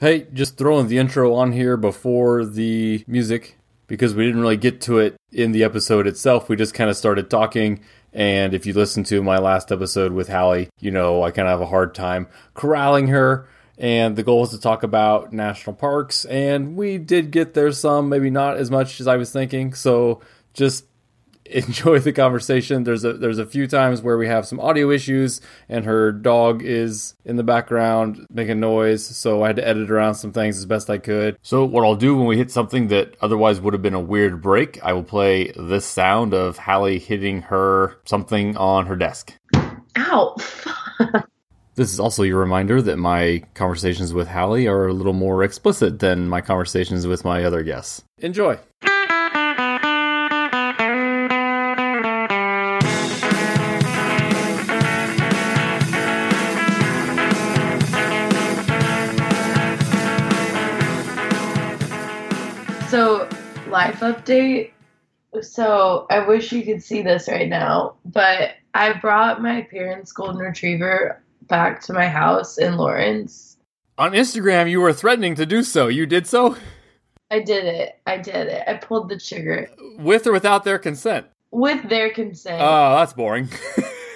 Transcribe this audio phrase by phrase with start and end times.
[0.00, 4.80] Hey, just throwing the intro on here before the music because we didn't really get
[4.82, 6.48] to it in the episode itself.
[6.48, 7.80] We just kind of started talking.
[8.14, 11.52] And if you listen to my last episode with Hallie, you know I kind of
[11.52, 13.46] have a hard time corralling her.
[13.76, 16.24] And the goal was to talk about national parks.
[16.24, 19.74] And we did get there some, maybe not as much as I was thinking.
[19.74, 20.22] So
[20.54, 20.86] just
[21.50, 22.84] enjoy the conversation.
[22.84, 26.62] There's a there's a few times where we have some audio issues and her dog
[26.62, 30.66] is in the background making noise, so I had to edit around some things as
[30.66, 31.38] best I could.
[31.42, 34.42] So what I'll do when we hit something that otherwise would have been a weird
[34.42, 39.34] break, I will play this sound of Hallie hitting her something on her desk.
[39.96, 40.36] Ow.
[41.76, 45.98] This is also your reminder that my conversations with Hallie are a little more explicit
[45.98, 48.04] than my conversations with my other guests.
[48.18, 48.58] Enjoy.
[63.80, 64.72] Life update.
[65.40, 70.38] So, I wish you could see this right now, but I brought my parents' golden
[70.38, 73.56] retriever back to my house in Lawrence.
[73.96, 75.86] On Instagram, you were threatening to do so.
[75.88, 76.56] You did so?
[77.30, 78.00] I did it.
[78.06, 78.64] I did it.
[78.66, 81.26] I pulled the trigger With or without their consent?
[81.52, 83.48] with their consent, Oh, that's boring.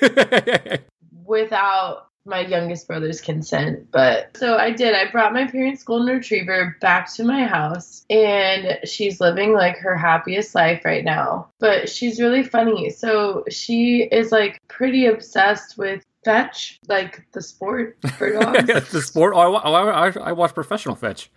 [1.24, 3.90] without my youngest brother's consent.
[3.90, 4.94] But so I did.
[4.94, 9.96] I brought my parents' golden retriever back to my house, and she's living like her
[9.96, 11.48] happiest life right now.
[11.60, 12.90] But she's really funny.
[12.90, 18.90] So she is like pretty obsessed with fetch, like the sport for dogs.
[18.90, 19.34] the sport.
[19.36, 21.30] Oh, I, oh, I, I, I watch professional fetch.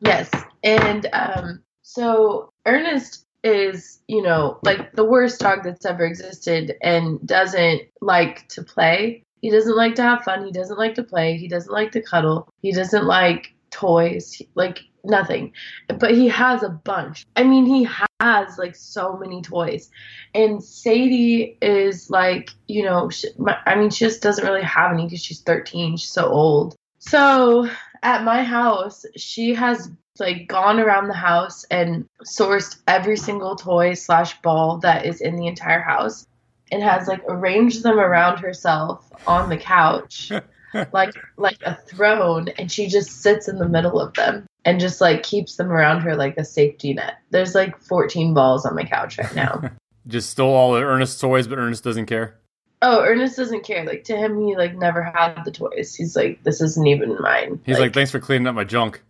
[0.00, 0.30] Yes.
[0.62, 7.24] And um so Ernest is, you know, like the worst dog that's ever existed and
[7.26, 9.22] doesn't like to play.
[9.44, 10.46] He doesn't like to have fun.
[10.46, 11.36] He doesn't like to play.
[11.36, 12.48] He doesn't like to cuddle.
[12.62, 14.40] He doesn't like toys.
[14.54, 15.52] Like nothing.
[15.86, 17.26] But he has a bunch.
[17.36, 17.86] I mean, he
[18.20, 19.90] has like so many toys.
[20.34, 23.28] And Sadie is like, you know, she,
[23.66, 25.98] I mean, she just doesn't really have any because she's 13.
[25.98, 26.74] She's so old.
[27.00, 27.68] So
[28.02, 33.92] at my house, she has like gone around the house and sourced every single toy
[33.92, 36.26] slash ball that is in the entire house
[36.74, 40.32] and has like arranged them around herself on the couch
[40.92, 45.00] like like a throne and she just sits in the middle of them and just
[45.00, 47.14] like keeps them around her like a safety net.
[47.30, 49.70] There's like 14 balls on my couch right now.
[50.06, 52.38] Just stole all the Ernest toys, but Ernest doesn't care.
[52.82, 53.86] oh, Ernest doesn't care.
[53.86, 55.94] Like to him he like never had the toys.
[55.94, 57.60] He's like this isn't even mine.
[57.64, 59.02] He's like, thanks for cleaning up my junk.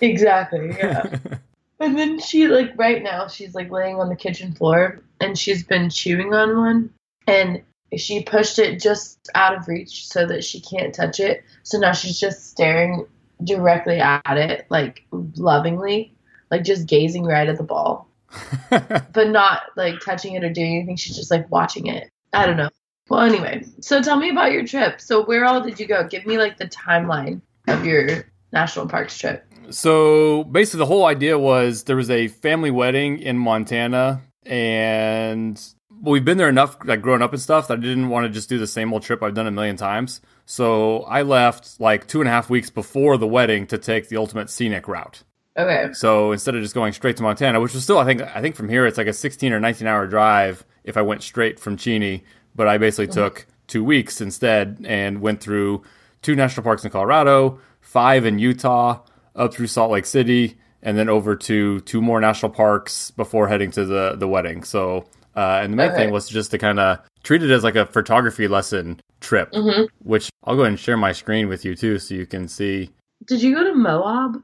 [0.00, 1.18] Exactly, yeah.
[1.80, 5.62] and then she like right now she's like laying on the kitchen floor and she's
[5.62, 6.90] been chewing on one
[7.26, 7.62] and
[7.96, 11.44] she pushed it just out of reach so that she can't touch it.
[11.62, 13.06] So now she's just staring
[13.44, 16.14] directly at it, like lovingly,
[16.50, 18.08] like just gazing right at the ball,
[18.70, 20.96] but not like touching it or doing anything.
[20.96, 22.08] She's just like watching it.
[22.32, 22.70] I don't know.
[23.08, 25.00] Well, anyway, so tell me about your trip.
[25.00, 26.08] So where all did you go?
[26.08, 29.44] Give me like the timeline of your national parks trip.
[29.70, 35.60] So basically, the whole idea was there was a family wedding in Montana, and
[35.90, 38.30] well, we've been there enough, like growing up and stuff, that I didn't want to
[38.30, 40.20] just do the same old trip I've done a million times.
[40.44, 44.16] So I left like two and a half weeks before the wedding to take the
[44.16, 45.22] ultimate scenic route.
[45.56, 45.92] Okay.
[45.92, 48.54] So instead of just going straight to Montana, which was still I think I think
[48.54, 51.76] from here it's like a 16 or 19 hour drive if I went straight from
[51.76, 52.24] Cheney,
[52.54, 53.20] but I basically mm-hmm.
[53.20, 55.82] took 2 weeks instead and went through
[56.22, 59.00] two national parks in Colorado, five in Utah,
[59.36, 63.70] up through Salt Lake City and then over to two more national parks before heading
[63.72, 64.62] to the the wedding.
[64.64, 67.76] So uh, and the main thing was just to kind of treat it as like
[67.76, 71.74] a photography lesson trip, hmm which I'll go ahead and share my screen with you
[71.74, 72.90] too, so you can see
[73.26, 74.42] Did you go to Moab?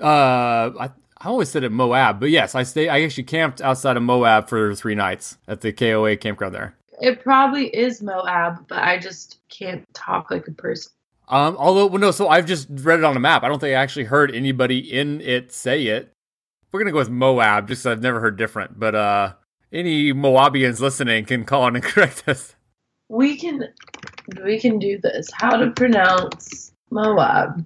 [0.00, 2.88] uh, I, I always said at Moab, but yes, I stay.
[2.88, 6.74] I actually camped outside of Moab for three nights at the KOA campground there.
[7.00, 10.92] It probably is Moab, but I just can't talk like a person.
[11.28, 13.42] Um, although well, no, so I've just read it on a map.
[13.44, 16.12] I don't think I actually heard anybody in it say it.
[16.72, 18.78] We're gonna go with Moab, just 'cause I've never heard different.
[18.78, 19.32] But uh,
[19.72, 22.54] any Moabians listening can call in and correct us.
[23.08, 23.68] We can
[24.44, 25.28] we can do this.
[25.32, 27.64] How to pronounce Moab.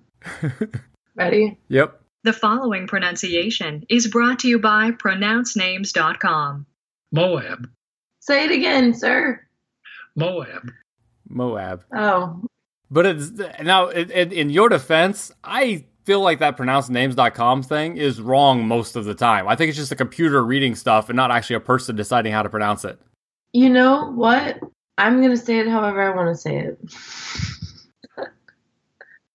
[1.16, 1.58] Ready?
[1.68, 2.00] Yep.
[2.24, 6.66] The following pronunciation is brought to you by pronouncenames.com.
[7.12, 7.70] Moab.
[8.20, 9.40] Say it again, sir.
[10.16, 10.70] Moab.
[11.28, 11.84] Moab.
[11.96, 12.42] Oh,
[12.90, 13.30] But it's
[13.62, 18.96] now in, in, in your defense, I feel like that pronouncenames.com thing is wrong most
[18.96, 19.46] of the time.
[19.46, 22.42] I think it's just a computer reading stuff and not actually a person deciding how
[22.42, 22.98] to pronounce it.
[23.52, 24.58] you know what?
[24.96, 26.78] I'm gonna say it however I want to say it.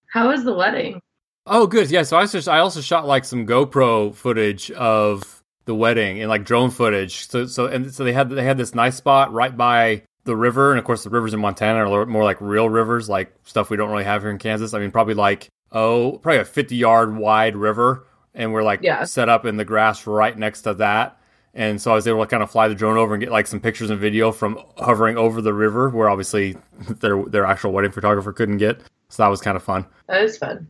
[0.08, 1.00] How was the wedding?
[1.48, 1.90] Oh, good.
[1.90, 2.04] Yeah.
[2.04, 6.46] So I just I also shot like some GoPro footage of the wedding and like
[6.46, 7.28] drone footage.
[7.28, 10.72] So so and so they had they had this nice spot right by the river,
[10.72, 13.78] and of course the rivers in Montana are more like real rivers, like stuff we
[13.78, 14.74] don't really have here in Kansas.
[14.74, 19.04] I mean, probably like oh, probably a fifty yard wide river, and we're like Yeah.
[19.04, 21.20] set up in the grass right next to that.
[21.56, 23.46] And so I was able to kind of fly the drone over and get like
[23.48, 26.58] some pictures and video from hovering over the river, where obviously
[27.00, 28.82] their their actual wedding photographer couldn't get.
[29.10, 29.86] So that was kind of fun.
[30.08, 30.70] That is fun.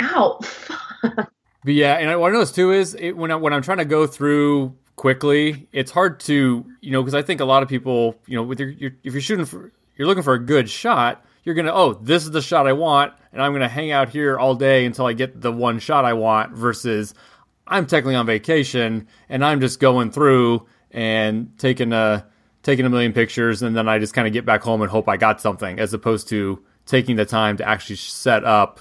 [0.00, 0.38] Ow.
[1.62, 3.78] But yeah, and I- what I noticed too is it, when I, when I'm trying
[3.78, 7.70] to go through quickly, it's hard to you know because I think a lot of
[7.70, 10.68] people you know with your, your if you're shooting for you're looking for a good
[10.68, 14.10] shot, you're gonna oh this is the shot I want, and I'm gonna hang out
[14.10, 16.52] here all day until I get the one shot I want.
[16.52, 17.14] Versus
[17.66, 22.26] I'm technically on vacation and I'm just going through and taking a
[22.62, 25.08] taking a million pictures, and then I just kind of get back home and hope
[25.08, 28.80] I got something, as opposed to taking the time to actually set up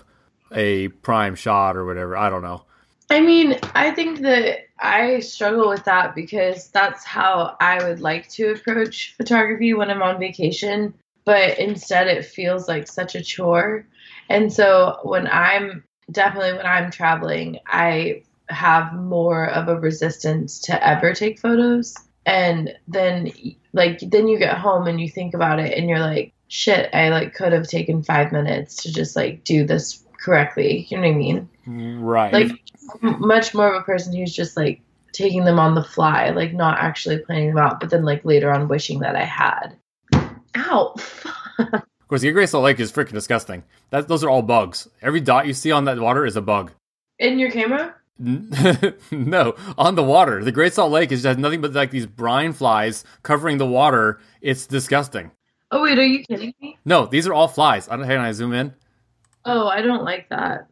[0.51, 2.17] a prime shot or whatever.
[2.17, 2.65] I don't know.
[3.09, 8.29] I mean, I think that I struggle with that because that's how I would like
[8.29, 10.93] to approach photography when I'm on vacation,
[11.25, 13.85] but instead it feels like such a chore.
[14.29, 20.87] And so when I'm definitely when I'm traveling, I have more of a resistance to
[20.87, 21.95] ever take photos.
[22.25, 23.31] And then
[23.73, 27.09] like then you get home and you think about it and you're like, shit, I
[27.09, 30.87] like could have taken 5 minutes to just like do this correctly.
[30.89, 31.49] You know what I mean?
[31.69, 32.33] Right.
[32.33, 32.51] like
[33.01, 34.81] much more of a person who's just like
[35.11, 38.51] taking them on the fly, like not actually planning them out, but then like later
[38.51, 39.75] on wishing that I had.
[40.55, 40.95] Ow.
[41.59, 43.63] of course, the Great Salt Lake is freaking disgusting.
[43.91, 44.87] That those are all bugs.
[45.01, 46.71] Every dot you see on that water is a bug.
[47.19, 47.95] In your camera?
[48.19, 50.43] no, on the water.
[50.43, 54.19] The Great Salt Lake is just nothing but like these brine flies covering the water.
[54.41, 55.31] It's disgusting.
[55.71, 56.77] Oh wait, are you kidding me?
[56.83, 57.87] No, these are all flies.
[57.87, 58.05] I don't.
[58.05, 58.73] Hey, can I zoom in?
[59.45, 60.67] Oh, I don't like that.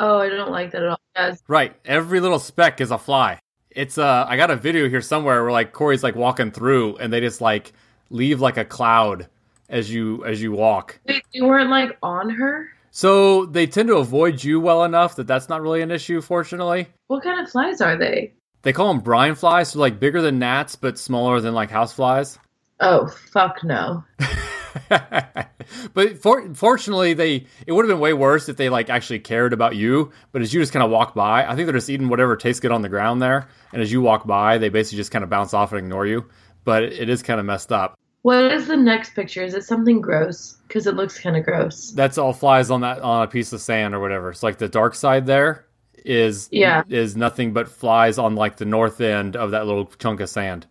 [0.00, 1.00] Oh, I don't like that at all.
[1.14, 1.42] Yes.
[1.46, 1.76] Right.
[1.84, 3.38] Every little speck is a fly.
[3.70, 7.12] It's uh I got a video here somewhere where like Corey's like walking through and
[7.12, 7.72] they just like
[8.08, 9.28] leave like a cloud
[9.68, 10.98] as you as you walk.
[11.06, 12.70] Wait, you weren't like on her?
[12.90, 16.88] So they tend to avoid you well enough that that's not really an issue fortunately.
[17.06, 18.32] What kind of flies are they?
[18.62, 21.92] They call them brine flies, so like bigger than gnats but smaller than like house
[21.92, 22.38] flies.
[22.80, 24.02] Oh, fuck no.
[25.94, 29.52] but for, fortunately, they it would have been way worse if they like actually cared
[29.52, 30.10] about you.
[30.32, 32.60] But as you just kind of walk by, I think they're just eating whatever tastes
[32.60, 33.48] good on the ground there.
[33.72, 36.26] And as you walk by, they basically just kind of bounce off and ignore you.
[36.64, 37.94] But it is kind of messed up.
[38.22, 39.42] What is the next picture?
[39.42, 40.58] Is it something gross?
[40.68, 41.90] Because it looks kind of gross.
[41.92, 44.30] That's all flies on that on a piece of sand or whatever.
[44.30, 45.64] It's like the dark side there
[46.04, 46.82] is Yeah.
[46.88, 50.66] is nothing but flies on like the north end of that little chunk of sand.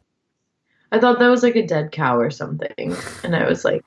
[0.91, 2.95] I thought that was like a dead cow or something.
[3.23, 3.85] And I was like,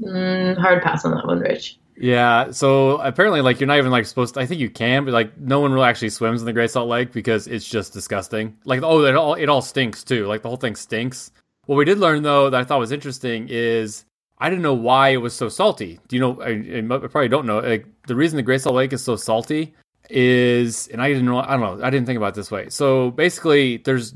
[0.00, 1.78] mm, hard pass on that one, Rich.
[1.96, 4.40] Yeah, so apparently, like you're not even like supposed to.
[4.40, 6.88] I think you can, but like no one really actually swims in the Great Salt
[6.88, 8.56] Lake because it's just disgusting.
[8.64, 10.26] Like, oh, it all it all stinks too.
[10.26, 11.30] Like the whole thing stinks.
[11.66, 14.04] What we did learn though that I thought was interesting is
[14.38, 16.00] I didn't know why it was so salty.
[16.08, 16.42] Do you know?
[16.42, 17.60] I, I probably don't know.
[17.60, 19.74] Like the reason the Great Salt Lake is so salty
[20.10, 21.38] is, and I didn't know.
[21.38, 21.86] I don't know.
[21.86, 22.70] I didn't think about this way.
[22.70, 24.14] So basically, there's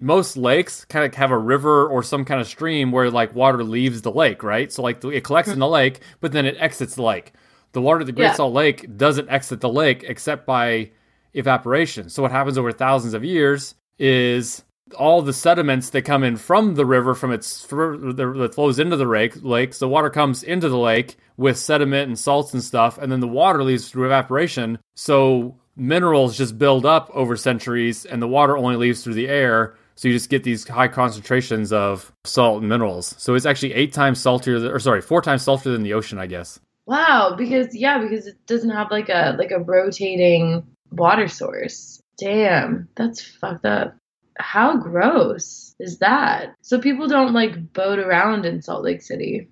[0.00, 3.64] most lakes kind of have a river or some kind of stream where like water
[3.64, 4.72] leaves the lake, right?
[4.72, 7.32] So like it collects in the lake, but then it exits the lake.
[7.72, 8.32] The water of the Great Yeah.
[8.34, 10.90] Salt Lake doesn't exit the lake except by
[11.34, 12.08] evaporation.
[12.08, 14.64] So what happens over thousands of years is
[14.96, 19.04] all the sediments that come in from the river from its that flows into the
[19.04, 23.12] lake lake so water comes into the lake with sediment and salts and stuff and
[23.12, 28.28] then the water leaves through evaporation so minerals just build up over centuries and the
[28.28, 32.60] water only leaves through the air so you just get these high concentrations of salt
[32.60, 35.92] and minerals so it's actually eight times saltier or sorry four times saltier than the
[35.92, 40.66] ocean i guess Wow, because yeah, because it doesn't have like a like a rotating
[40.90, 42.00] water source.
[42.16, 43.94] Damn, that's fucked up.
[44.38, 46.54] How gross is that?
[46.62, 49.48] So people don't like boat around in Salt Lake City.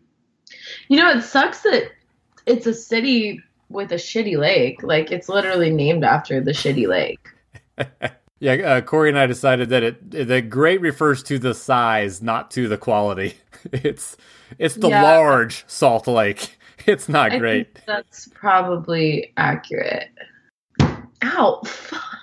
[0.89, 1.91] You know, it sucks that
[2.47, 4.83] it's a city with a shitty lake.
[4.83, 7.29] Like it's literally named after the shitty lake.
[8.39, 12.51] Yeah, uh, Corey and I decided that it the great refers to the size, not
[12.53, 13.35] to the quality.
[13.73, 14.17] It's
[14.59, 15.03] it's the Yeah.
[15.03, 16.57] large Salt Lake.
[16.87, 17.81] It's not I great.
[17.87, 20.09] that's probably accurate.
[21.25, 21.63] Ow.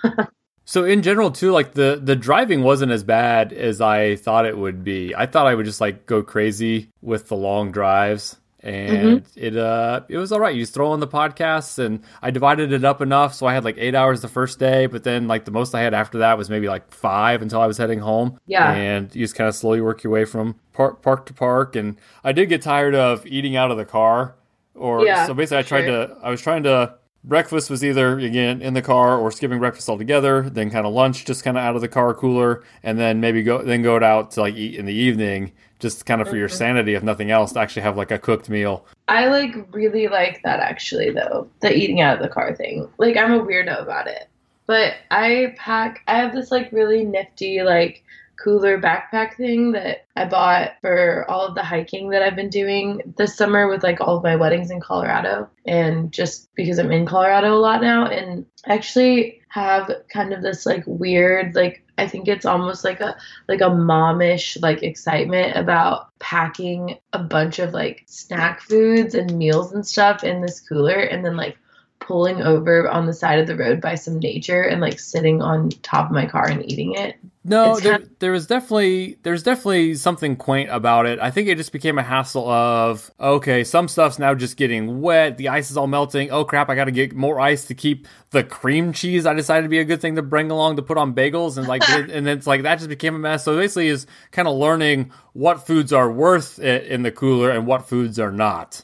[0.66, 4.56] So in general too, like the the driving wasn't as bad as I thought it
[4.56, 5.14] would be.
[5.14, 8.36] I thought I would just like go crazy with the long drives.
[8.64, 10.54] And it uh it was all right.
[10.54, 13.62] You just throw on the podcasts and I divided it up enough so I had
[13.62, 16.38] like eight hours the first day, but then like the most I had after that
[16.38, 18.40] was maybe like five until I was heading home.
[18.46, 18.72] Yeah.
[18.72, 21.76] And you just kind of slowly work your way from park park to park.
[21.76, 24.36] And I did get tired of eating out of the car.
[24.74, 26.06] Or Yeah, so basically I tried sure.
[26.06, 29.88] to I was trying to breakfast was either again in the car or skipping breakfast
[29.88, 33.20] altogether, then kind of lunch just kind of out of the car cooler, and then
[33.20, 36.36] maybe go then go out to like eat in the evening, just kind of for
[36.36, 36.56] your mm-hmm.
[36.56, 38.84] sanity, if nothing else, to actually have like a cooked meal.
[39.08, 42.88] I like really like that actually though, the eating out of the car thing.
[42.98, 44.28] Like I'm a weirdo about it.
[44.66, 48.02] But I pack I have this like really nifty like
[48.42, 53.14] cooler backpack thing that I bought for all of the hiking that I've been doing
[53.16, 57.06] this summer with like all of my weddings in Colorado and just because I'm in
[57.06, 62.28] Colorado a lot now and actually have kind of this like weird like I think
[62.28, 63.16] it's almost like a
[63.48, 69.72] like a momish like excitement about packing a bunch of like snack foods and meals
[69.72, 71.56] and stuff in this cooler and then like
[72.00, 75.70] pulling over on the side of the road by some nature and like sitting on
[75.70, 77.16] top of my car and eating it.
[77.46, 81.18] No, there, kind- there was definitely there's definitely something quaint about it.
[81.18, 85.36] I think it just became a hassle of okay, some stuff's now just getting wet.
[85.36, 86.30] The ice is all melting.
[86.30, 86.70] Oh crap!
[86.70, 89.26] I got to get more ice to keep the cream cheese.
[89.26, 91.68] I decided to be a good thing to bring along to put on bagels and
[91.68, 93.44] like and then it's like that just became a mess.
[93.44, 97.66] So basically, is kind of learning what foods are worth it in the cooler and
[97.66, 98.82] what foods are not.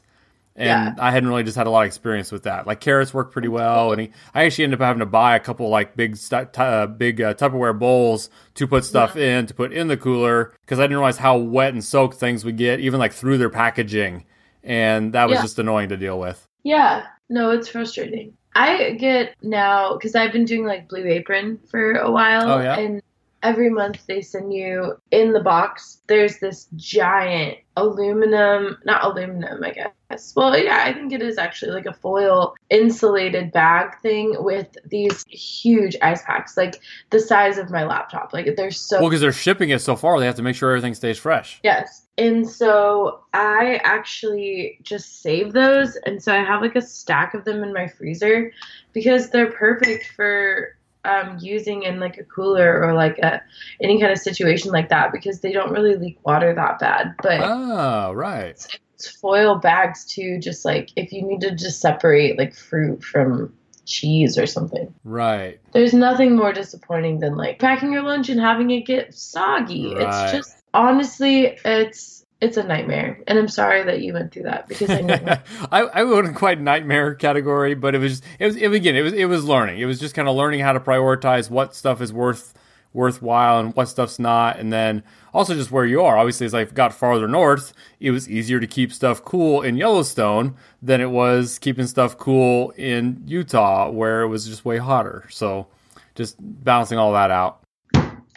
[0.61, 0.95] And Yeah.
[0.99, 2.67] I hadn't really just had a lot of experience with that.
[2.67, 5.41] Like carrots work pretty well, and he, I actually ended up having to buy a
[5.41, 9.89] couple like big, uh, big uh, Tupperware bowls to put stuff in to put in
[9.89, 13.13] the cooler because I didn't realize how wet and soaked things would get, even like
[13.15, 14.27] through their packaging,
[14.63, 15.43] and that was Yeah.
[15.43, 16.47] just annoying to deal with.
[16.63, 18.35] Yeah, no, it's frustrating.
[18.55, 22.79] I get now because I've been doing like Blue Apron for a while, Oh, yeah?
[22.79, 23.01] and
[23.43, 26.03] every month they send you in the box.
[26.07, 29.91] There's this giant aluminum, not aluminum, I guess.
[30.35, 35.25] Well, yeah, I think it is actually like a foil insulated bag thing with these
[35.29, 38.33] huge ice packs, like the size of my laptop.
[38.33, 40.71] Like they're so Well, because they're shipping it so far, they have to make sure
[40.71, 41.61] everything stays fresh.
[41.63, 42.07] Yes.
[42.19, 45.97] And so I actually just save those.
[46.05, 48.53] And so I have like a stack of them in my freezer
[48.93, 53.43] because they're perfect for um, using in like a cooler or like a
[53.81, 57.15] any kind of situation like that because they don't really leak water that bad.
[57.23, 58.67] But Oh, right.
[59.09, 63.53] Foil bags too, just like if you need to just separate like fruit from
[63.87, 64.93] cheese or something.
[65.05, 65.61] Right.
[65.73, 69.95] There's nothing more disappointing than like packing your lunch and having it get soggy.
[69.95, 70.07] Right.
[70.07, 73.21] It's just honestly, it's it's a nightmare.
[73.27, 75.19] And I'm sorry that you went through that because I know.
[75.73, 79.13] I, I wouldn't quite nightmare category, but it was it was it, again it was
[79.13, 79.81] it was learning.
[79.81, 82.55] It was just kind of learning how to prioritize what stuff is worth
[82.93, 85.03] worthwhile and what stuff's not, and then
[85.33, 86.17] also just where you are.
[86.19, 90.57] Obviously, as I got farther north, it was easier to keep stuff cool in Yellowstone
[90.83, 95.25] than it was keeping stuff cool in Utah, where it was just way hotter.
[95.31, 95.67] So,
[96.15, 97.61] just balancing all that out.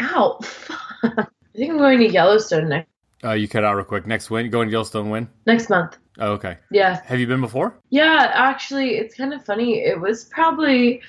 [0.02, 0.40] Ow.
[1.04, 2.90] I think I'm going to Yellowstone next
[3.24, 4.08] Uh, you cut out real quick.
[4.08, 5.30] Next win, going to Yellowstone win.
[5.46, 5.98] next month.
[6.20, 6.58] Oh, okay.
[6.72, 7.02] Yeah.
[7.06, 7.76] Have you been before?
[7.90, 9.80] Yeah, actually, it's kind of funny.
[9.84, 11.02] It was probably,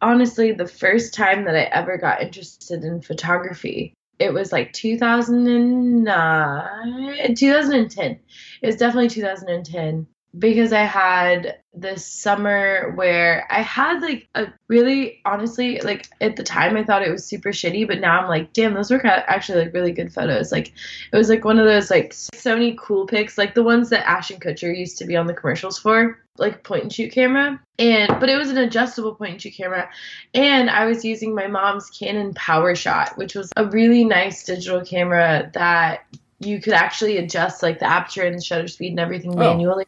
[0.00, 3.92] honestly, the first time that I ever got interested in photography.
[4.18, 8.18] It was like 2009, 2010.
[8.62, 10.06] It was definitely 2010
[10.38, 16.42] because I had this summer where I had like a really, honestly, like at the
[16.42, 19.64] time I thought it was super shitty, but now I'm like, damn, those were actually
[19.64, 20.50] like really good photos.
[20.50, 20.72] Like
[21.12, 24.76] it was like one of those like Sony Coolpix, like the ones that Ashton Kutcher
[24.76, 27.60] used to be on the commercials for, like point and shoot camera.
[27.78, 29.90] And but it was an adjustable point and shoot camera,
[30.32, 35.50] and I was using my mom's Canon PowerShot, which was a really nice digital camera
[35.52, 36.06] that
[36.40, 39.36] you could actually adjust like the aperture and the shutter speed and everything Oh.
[39.36, 39.84] manually.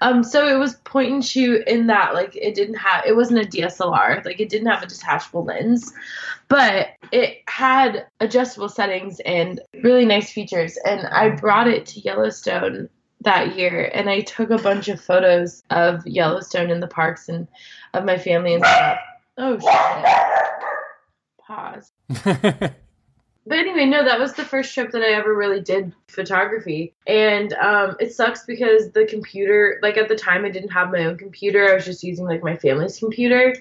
[0.00, 3.44] Um, so it was point and shoot in that like it didn't have it wasn't
[3.44, 5.92] a DSLR like it didn't have a detachable lens,
[6.48, 10.78] but it had adjustable settings and really nice features.
[10.84, 12.88] And I brought it to Yellowstone
[13.22, 17.48] that year and I took a bunch of photos of Yellowstone in the parks and
[17.94, 18.98] of my family and stuff.
[19.38, 20.30] Oh shit.
[21.46, 22.72] Pause.
[23.46, 26.94] But anyway, no, that was the first trip that I ever really did photography.
[27.06, 31.04] And um, it sucks because the computer, like at the time, I didn't have my
[31.04, 31.70] own computer.
[31.70, 33.54] I was just using like my family's computer.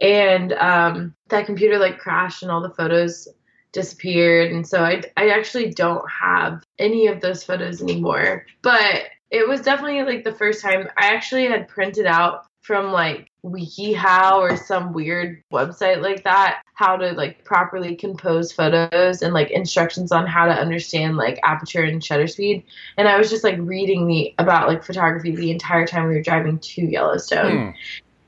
[0.00, 3.28] And um, that computer like crashed and all the photos
[3.72, 4.52] disappeared.
[4.52, 8.46] And so I, I actually don't have any of those photos anymore.
[8.62, 13.30] But it was definitely like the first time I actually had printed out from like
[13.46, 19.50] WikiHow or some weird website like that how to like properly compose photos and like
[19.50, 22.62] instructions on how to understand like aperture and shutter speed.
[22.98, 26.22] And I was just like reading the about like photography the entire time we were
[26.22, 27.68] driving to Yellowstone.
[27.68, 27.70] Hmm.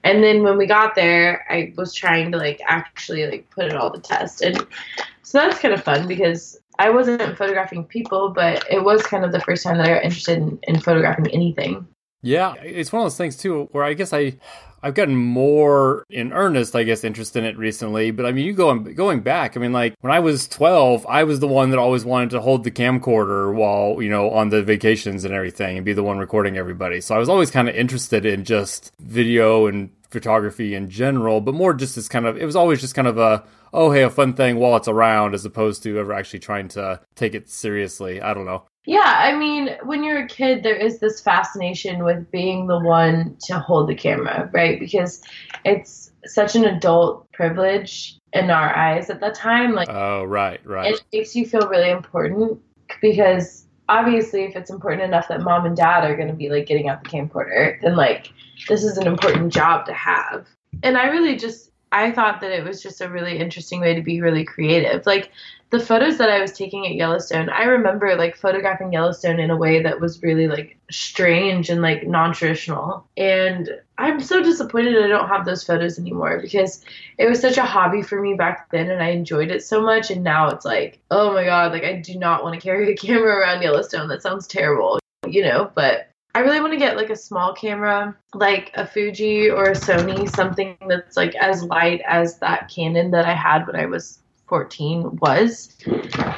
[0.04, 3.76] And then when we got there, I was trying to like actually like put it
[3.76, 4.40] all to test.
[4.40, 4.66] And
[5.22, 9.32] so that's kind of fun because I wasn't photographing people, but it was kind of
[9.32, 11.86] the first time that I got interested in, in photographing anything.
[12.22, 14.38] Yeah, it's one of those things too where I guess I
[14.82, 18.10] I've gotten more in earnest, I guess, interest in it recently.
[18.10, 21.24] But I mean, you going going back, I mean, like when I was twelve, I
[21.24, 24.62] was the one that always wanted to hold the camcorder while you know on the
[24.62, 27.00] vacations and everything, and be the one recording everybody.
[27.00, 31.54] So I was always kind of interested in just video and photography in general, but
[31.54, 34.10] more just as kind of it was always just kind of a oh hey a
[34.10, 38.20] fun thing while it's around, as opposed to ever actually trying to take it seriously.
[38.20, 38.64] I don't know.
[38.88, 43.36] Yeah, I mean, when you're a kid, there is this fascination with being the one
[43.40, 44.80] to hold the camera, right?
[44.80, 45.20] Because
[45.62, 49.74] it's such an adult privilege in our eyes at that time.
[49.74, 50.94] Like, Oh right, right.
[50.94, 52.62] it makes you feel really important
[53.02, 56.64] because obviously, if it's important enough that mom and dad are going to be like
[56.64, 58.32] getting out the camcorder, then like
[58.70, 60.46] this is an important job to have.
[60.82, 64.02] And I really just, I thought that it was just a really interesting way to
[64.02, 65.04] be really creative.
[65.04, 65.30] Like,
[65.70, 69.56] the photos that I was taking at Yellowstone, I remember like photographing Yellowstone in a
[69.56, 73.06] way that was really like strange and like non-traditional.
[73.18, 76.84] And I'm so disappointed I don't have those photos anymore because
[77.18, 80.10] it was such a hobby for me back then and I enjoyed it so much
[80.10, 82.96] and now it's like, oh my god, like I do not want to carry a
[83.06, 84.08] camera around Yellowstone.
[84.08, 88.16] That sounds terrible, you know, but I really want to get like a small camera,
[88.32, 93.26] like a Fuji or a Sony, something that's like as light as that Canon that
[93.26, 95.74] I had when I was 14 was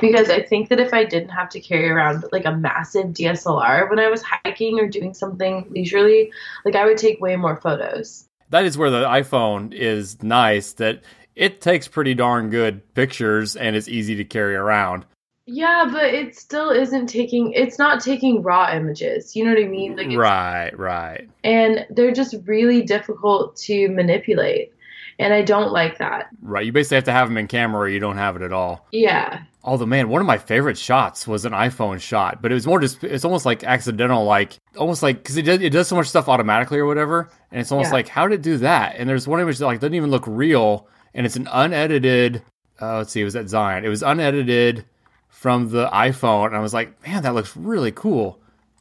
[0.01, 3.89] because I think that if I didn't have to carry around like a massive DSLR
[3.89, 6.33] when I was hiking or doing something leisurely,
[6.65, 8.27] like I would take way more photos.
[8.51, 11.03] that is where the iPhone is nice that
[11.37, 15.05] it takes pretty darn good pictures and it's easy to carry around.
[15.47, 19.35] Yeah, but it still isn't taking it's not taking raw images.
[19.35, 19.97] You know what I mean?
[19.97, 21.29] Like it's, Right, right.
[21.43, 24.73] and they're just really difficult to manipulate.
[25.21, 26.29] And I don't like that.
[26.41, 26.65] Right.
[26.65, 28.87] You basically have to have them in camera or you don't have it at all.
[28.91, 29.43] Yeah.
[29.63, 32.81] Although, man, one of my favorite shots was an iPhone shot, but it was more
[32.81, 36.07] just, it's almost like accidental, like, almost like, because it does, it does so much
[36.07, 37.29] stuff automatically or whatever.
[37.51, 37.97] And it's almost Yeah.
[37.97, 38.97] like, how did it do that?
[38.97, 40.89] And there's one image that, like, doesn't even look real.
[41.13, 42.43] And it's an unedited,
[42.81, 43.85] uh, let's see, it was at Zion.
[43.85, 44.87] It was unedited
[45.29, 46.47] from the iPhone.
[46.47, 48.41] And I was like, man, that looks really cool.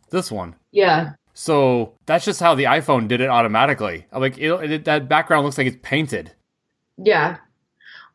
[0.10, 0.56] This one.
[0.72, 1.12] Yeah.
[1.40, 4.06] So that's just how the iPhone did it automatically.
[4.12, 6.34] Like, it, it, that background looks like it's painted.
[6.98, 7.38] Yeah.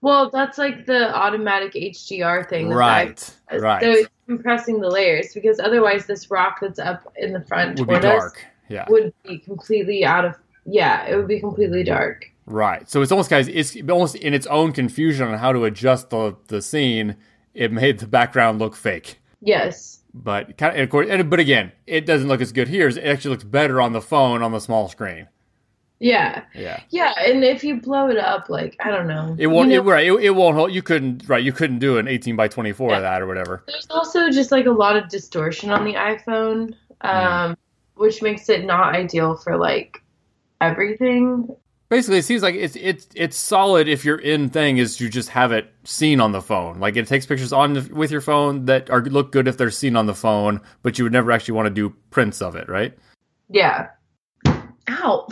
[0.02, 2.68] Well, that's like the automatic HDR thing.
[2.68, 3.34] that Right.
[3.50, 3.82] I- Right.
[3.82, 7.88] So it's compressing the layers because otherwise, this rock that's up in the front Would
[7.88, 8.44] be dark.
[8.68, 8.84] Yeah.
[8.90, 10.34] would be completely out of.
[10.66, 12.30] Yeah, it would be completely dark.
[12.44, 12.90] Right.
[12.90, 16.36] So it's almost guys it's almost in its own confusion on how to adjust the
[16.48, 17.16] the scene,
[17.54, 19.18] it made the background look fake.
[19.40, 20.00] Yes.
[20.16, 22.86] But kind of, and of course, and, but again, it doesn't look as good here.
[22.88, 25.26] It actually looks better on the phone on the small screen.
[25.98, 26.44] Yeah.
[26.54, 26.80] Yeah.
[26.90, 29.70] Yeah, and if you blow it up, like I don't know, It won't.
[29.70, 30.06] You it, right.
[30.06, 30.72] It, it won't hold.
[30.72, 31.28] You couldn't.
[31.28, 31.42] Right.
[31.42, 32.96] You couldn't do an 18 by 24 Yeah.
[32.96, 33.64] of that or whatever.
[33.66, 37.56] there's also just like a lot of distortion on the iPhone, um,
[37.96, 40.00] which makes it not ideal for like
[40.60, 41.48] everything.
[41.88, 45.28] Basically, it seems like it's it's it's solid if your in thing is to just
[45.28, 46.80] have it seen on the phone.
[46.80, 49.70] Like it takes pictures on the, with your phone that are look good if they're
[49.70, 52.68] seen on the phone, but you would never actually want to do prints of it,
[52.68, 52.96] right?
[53.48, 53.88] Yeah.
[54.88, 55.28] Ow.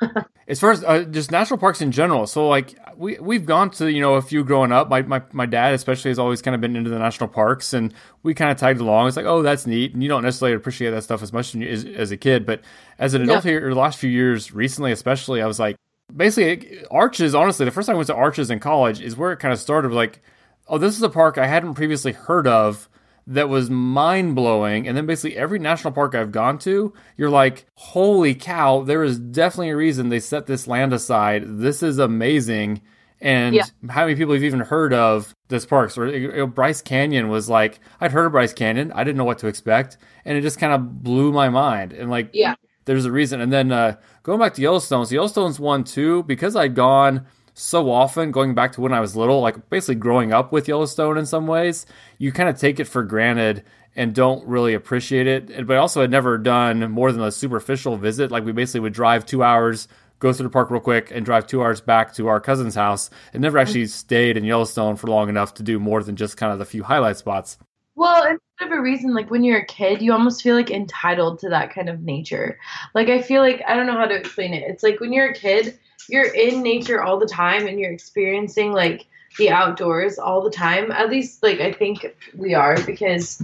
[0.48, 3.90] as far as uh, just national parks in general so like we we've gone to
[3.90, 6.60] you know a few growing up my, my my dad especially has always kind of
[6.60, 9.66] been into the national parks and we kind of tagged along it's like oh that's
[9.66, 12.60] neat and you don't necessarily appreciate that stuff as much as, as a kid but
[12.98, 15.76] as an adult here the last few years recently especially i was like
[16.14, 19.38] basically arches honestly the first time i went to arches in college is where it
[19.38, 20.20] kind of started like
[20.68, 22.88] oh this is a park i hadn't previously heard of
[23.26, 24.86] that was mind blowing.
[24.86, 29.18] And then basically every national park I've gone to, you're like, holy cow, there is
[29.18, 31.42] definitely a reason they set this land aside.
[31.46, 32.82] This is amazing.
[33.22, 33.64] And Yeah.
[33.88, 35.90] how many people have even heard of this park?
[35.90, 38.92] So you know, Bryce Canyon was like, I'd heard of Bryce Canyon.
[38.94, 39.96] I didn't know what to expect.
[40.26, 41.94] And it just kind of blew my mind.
[41.94, 42.56] And like, Yeah.
[42.84, 43.40] There's a reason.
[43.40, 47.90] And then uh, going back to Yellowstone, so Yellowstone's one too, because I'd gone so
[47.90, 51.26] often, going back to when I was little, like basically growing up with Yellowstone in
[51.26, 51.86] some ways,
[52.18, 53.62] you kind of take it for granted
[53.96, 55.66] and don't really appreciate it.
[55.66, 58.32] But also had never done more than a superficial visit.
[58.32, 59.86] Like we basically would drive two hours,
[60.18, 63.08] go through the park real quick, and drive two hours back to our cousin's house,
[63.32, 66.52] and never actually stayed in Yellowstone for long enough to do more than just kind
[66.52, 67.56] of the few highlight spots.
[67.96, 71.38] Well, and for whatever reason, like when you're a kid, you almost feel like entitled
[71.40, 72.58] to that kind of nature.
[72.94, 74.64] Like I feel like I don't know how to explain it.
[74.68, 75.78] It's like when you're a kid,
[76.08, 79.06] you're in nature all the time and you're experiencing like
[79.38, 80.90] the outdoors all the time.
[80.92, 83.42] At least like I think we are because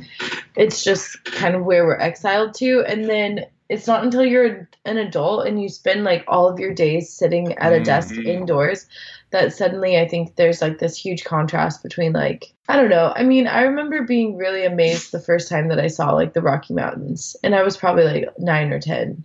[0.57, 2.85] it's just kind of where we're exiled to.
[2.87, 6.75] And then it's not until you're an adult and you spend like all of your
[6.75, 8.27] days sitting at a desk Mhm.
[8.27, 8.87] indoors
[9.31, 13.13] that suddenly I think there's like this huge contrast between like I don't know.
[13.15, 16.43] I mean, I remember being really amazed the first time that I saw like the
[16.43, 19.25] Rocky Mountains, and I was probably like nine or ten.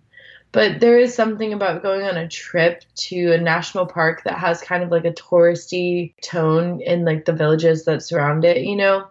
[0.52, 4.62] But there is something about going on a trip to a national park that has
[4.62, 9.06] kind of like a touristy tone in like the villages that surround it, you know,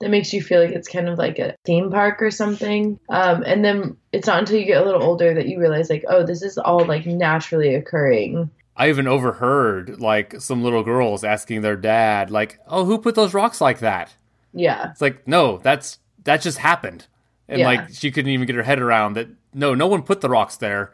[0.00, 2.98] that makes you feel like it's kind of like a theme park or something.
[3.10, 6.04] Um, and then it's not until you get a little older that you realize like,
[6.08, 8.50] oh, this is all like naturally occurring.
[8.76, 13.32] I even overheard like some little girls asking their dad, like, "Oh, who put those
[13.34, 14.14] rocks like that?"
[14.52, 14.90] Yeah.
[14.90, 17.06] It's like, no, that's that just happened,
[17.48, 17.66] and Yeah.
[17.66, 19.28] like she couldn't even get her head around that.
[19.54, 20.92] No, no one put the rocks there.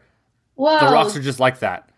[0.55, 1.89] Well, The rocks are just like that.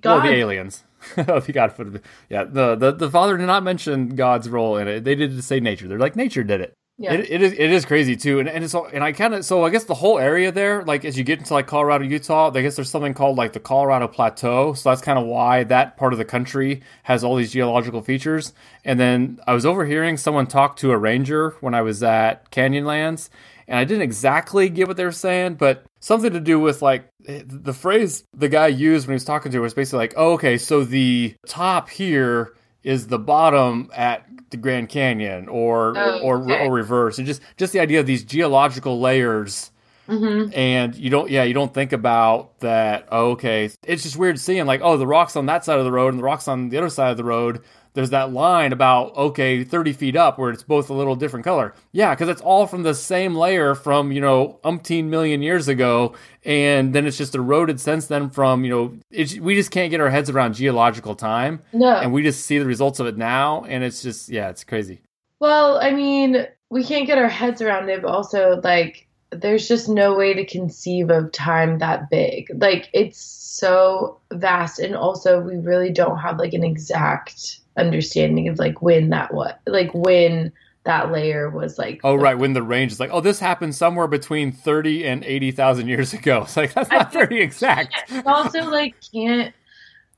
[0.00, 0.82] God, the aliens.
[1.18, 1.98] oh, the God put oh,
[2.30, 5.04] Yeah, the, the the father did not mention God's role in it.
[5.04, 5.86] They did say nature.
[5.86, 6.72] They're like nature did it.
[6.96, 7.14] Yeah.
[7.14, 9.64] It, it is it is crazy too, and and so and I kind of so
[9.64, 12.62] I guess the whole area there, like as you get into like Colorado, Utah, I
[12.62, 14.74] guess there's something called like the Colorado Plateau.
[14.74, 18.52] So that's kind of why that part of the country has all these geological features.
[18.84, 23.28] And then I was overhearing someone talk to a ranger when I was at Canyonlands,
[23.66, 27.08] and I didn't exactly get what they were saying, but something to do with like
[27.26, 30.34] the phrase the guy used when he was talking to her was basically like, oh,
[30.34, 32.54] okay, so the top here
[32.84, 36.66] is the bottom at the Grand Canyon, or Oh, or okay.
[36.66, 39.70] or reverse, and just just the idea of these geological layers.
[40.08, 43.08] hmm And you don't, yeah, you don't think about that.
[43.10, 45.92] Oh, okay, it's just weird seeing like, oh, the rocks on that side of the
[45.92, 47.62] road and the rocks on the other side of the road.
[47.94, 51.74] There's that line about okay, 30 feet up where it's both a little different color.
[51.92, 56.14] Yeah, because it's all from the same layer from you know umpteen million years ago,
[56.44, 60.00] and then it's just eroded since then from you know it's, we just can't get
[60.00, 61.96] our heads around geological time, No.
[61.96, 65.00] and we just see the results of it now, and it's just yeah, it's crazy.
[65.40, 69.88] Well, I mean, we can't get our heads around it, but also, like, there's just
[69.88, 72.50] no way to conceive of time that big.
[72.54, 78.58] Like, it's so vast, and also, we really don't have, like, an exact understanding of,
[78.58, 80.52] like, when that what, like, when
[80.84, 84.06] that layer was, like, Oh right, when the range is like, oh, this happened somewhere
[84.06, 86.42] between thirty and eighty thousand years ago.
[86.44, 87.94] It's like that's not very exact.
[88.26, 89.54] Also, like, can't,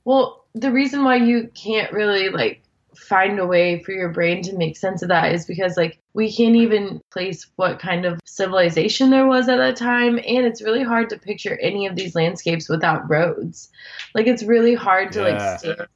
[0.05, 2.61] well, the reason why you can't really, like,
[2.95, 6.33] find a way for your brain to make sense of that is because like we
[6.33, 10.81] can't even place what kind of civilization there was at that time and it's really
[10.81, 13.69] hard to picture any of these landscapes without roads
[14.15, 15.25] like it's really hard to Yeah.
[15.27, 15.87] like stand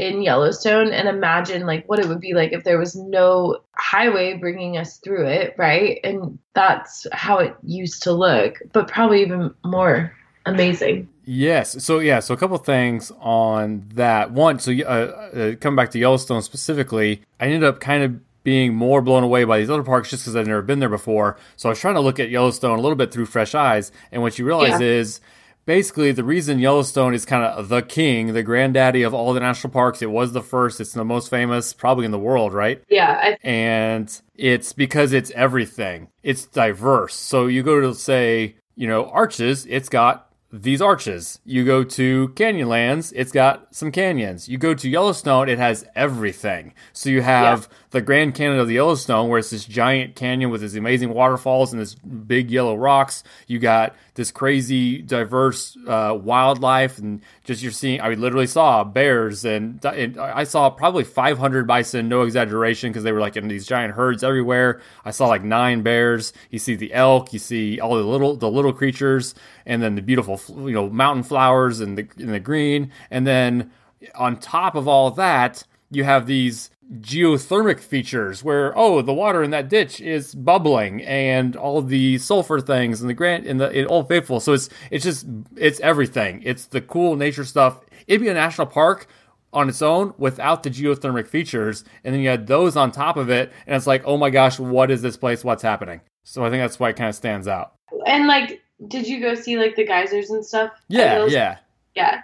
[0.00, 4.34] in Yellowstone and imagine like what it would be like if there was no highway
[4.34, 9.54] bringing us through it right and that's how it used to look but probably even
[9.64, 10.12] more
[10.46, 11.84] amazing Yes.
[11.84, 12.18] So yeah.
[12.18, 14.32] So a couple things on that.
[14.32, 14.58] One.
[14.58, 19.00] So uh, uh, coming back to Yellowstone specifically, I ended up kind of being more
[19.00, 21.36] blown away by these other parks just because I'd never been there before.
[21.54, 24.22] So I was trying to look at Yellowstone a little bit through fresh eyes, and
[24.22, 24.86] what you realize Yeah.
[24.88, 25.20] is.
[25.66, 29.72] Basically, the reason Yellowstone is kind of the king, the granddaddy of all the national
[29.72, 32.82] parks, it was the first, it's the most famous, probably in the world, right?
[32.88, 36.08] yeah I, and it's because it's everything.
[36.22, 37.14] It's diverse.
[37.14, 41.38] So you go to say, you know, arches, it's got these arches.
[41.44, 44.48] You go to Canyonlands, it's got some canyons.
[44.48, 46.74] You go to Yellowstone, it has everything.
[46.92, 50.60] So you have the Grand Canyon of the Yellowstone, where it's this giant canyon with
[50.60, 53.24] these amazing waterfalls and this big yellow rocks.
[53.48, 58.00] You got this crazy, diverse uh, wildlife, and just you're seeing.
[58.00, 63.12] I literally saw bears, and, and I saw probably 500 bison, no exaggeration, because they
[63.12, 64.80] were like in these giant herds everywhere.
[65.04, 66.32] I saw like nine bears.
[66.50, 69.34] You see the elk, you see all the little the little creatures,
[69.66, 73.72] and then the beautiful you know mountain flowers and the in the green, and then
[74.14, 79.50] on top of all that, you have these geothermic features where oh the water in
[79.52, 83.86] that ditch is bubbling and all the sulfur things and the grant and the in
[83.86, 84.40] Old Faithful.
[84.40, 85.26] So it's it's just
[85.56, 86.42] it's everything.
[86.44, 87.80] It's the cool nature stuff.
[88.08, 89.06] It'd be a national park
[89.52, 93.30] on its own without the geothermic features and then you had those on top of
[93.30, 95.44] it and it's like oh my gosh what is this place?
[95.44, 96.00] What's happening?
[96.24, 97.74] So I think that's why it kind of stands out.
[98.06, 100.72] And like did you go see like the geysers and stuff?
[100.88, 101.58] Yeah yeah.
[101.94, 102.22] Yeah.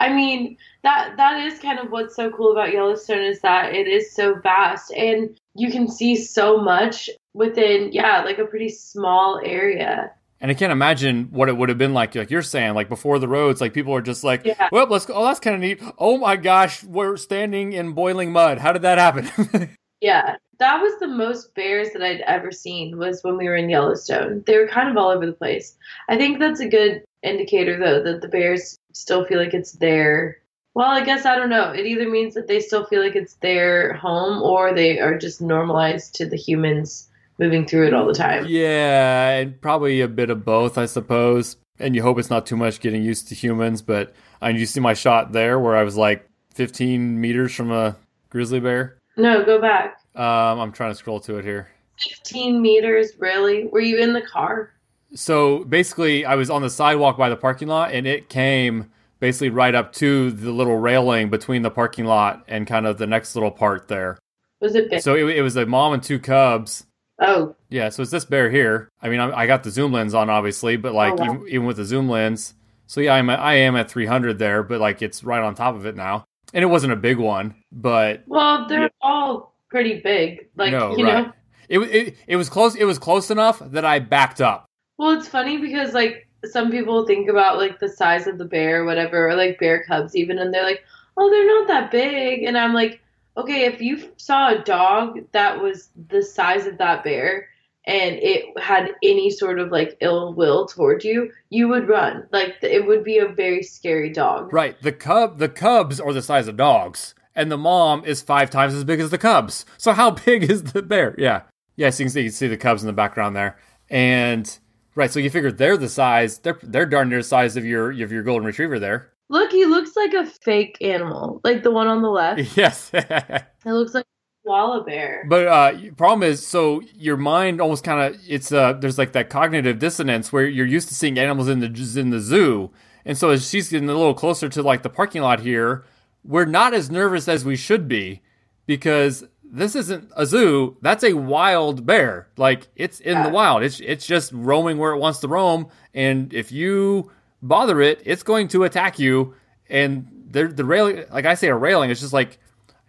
[0.00, 3.86] I mean, that that is kind of what's so cool about Yellowstone is that it
[3.86, 9.40] is so vast and you can see so much within yeah, like a pretty small
[9.44, 10.12] area.
[10.42, 13.18] And I can't imagine what it would have been like, like you're saying, like before
[13.18, 14.70] the roads, like people are just like, Yeah.
[14.72, 15.12] well, let's go.
[15.14, 15.82] Oh, that's kind of neat.
[15.98, 18.56] Oh my gosh, we're standing in boiling mud.
[18.58, 19.76] How did that happen?
[20.00, 20.36] Yeah.
[20.58, 24.42] That was the most bears that I'd ever seen was when we were in Yellowstone.
[24.46, 25.76] They were kind of all over the place.
[26.08, 30.38] I think that's a good indicator though that the bears still feel like it's their
[30.74, 31.70] well, I guess I don't know.
[31.70, 35.40] It either means that they still feel like it's their home or they are just
[35.40, 38.44] normalized to the humans moving through it all the time.
[38.46, 41.56] yeah, and probably a bit of both, I suppose.
[41.78, 43.80] And you hope it's not too much getting used to humans.
[43.82, 47.96] But I you see my shot there where I was like 15 meters from a
[48.28, 48.98] grizzly bear.
[49.16, 50.00] No, go back.
[50.14, 51.68] Um, I'm trying to scroll to it here.
[51.98, 53.66] 15 meters, really?
[53.66, 54.72] Were you in the car?
[55.14, 59.50] So basically, I was on the sidewalk by the parking lot, and it came basically
[59.50, 63.34] right up to the little railing between the parking lot and kind of the next
[63.36, 64.18] little part there.
[64.60, 65.00] Was it big?
[65.02, 66.86] So it, it was a mom and two cubs.
[67.20, 68.88] oh, Yeah, so it's this bear here.
[69.00, 71.24] I mean, I, I got the zoom lens on, obviously, but like Oh, wow.
[71.34, 72.54] even, even with the zoom lens,
[72.86, 75.76] so yeah, I'm at, I am at 300 there, but like it's right on top
[75.76, 80.48] of it now, and it wasn't a big one, but well, they're all pretty big.
[80.56, 81.26] Like No, you right.
[81.26, 81.32] know.
[81.68, 82.74] it, it it was close.
[82.74, 84.66] It was close enough that I backed up.
[84.98, 88.82] Well, it's funny because like some people think about like the size of the bear
[88.82, 90.84] or whatever, or like bear cubs even, and they're like,
[91.16, 93.00] oh, they're not that big, and I'm like,
[93.36, 97.48] okay, if you saw a dog that was the size of that bear
[97.86, 102.26] and it had any sort of like ill will toward you, you would run.
[102.30, 104.52] Like it would be a very scary dog.
[104.52, 108.50] Right, the cub the cubs are the size of dogs, and the mom is five
[108.50, 109.64] times as big as the cubs.
[109.78, 111.14] So how big is the bear?
[111.18, 111.42] Yeah,
[111.76, 114.58] yes, you can see you can see the cubs in the background there, and
[114.94, 116.38] right, so you figure they're the size.
[116.38, 119.12] They're they're darn near the size of your of your golden retriever there.
[119.28, 122.40] Look, he looks like a fake animal, like the one on the left.
[122.56, 122.90] yes.
[122.92, 125.24] It looks like a koala bear.
[125.28, 129.30] But uh problem is so your mind almost kind of it's uh there's like that
[129.30, 132.70] cognitive dissonance where you're used to seeing animals in the in the zoo.
[133.04, 135.84] And so as she's getting a little closer to like the parking lot here,
[136.24, 138.22] we're not as nervous as we should be
[138.66, 142.28] because this isn't a zoo, that's a wild bear.
[142.36, 143.62] Like it's in the wild.
[143.62, 147.10] It's it's just roaming where it wants to roam and if you
[147.42, 149.34] bother it, it's going to attack you
[149.68, 152.38] and the the railing like I say a railing it's just like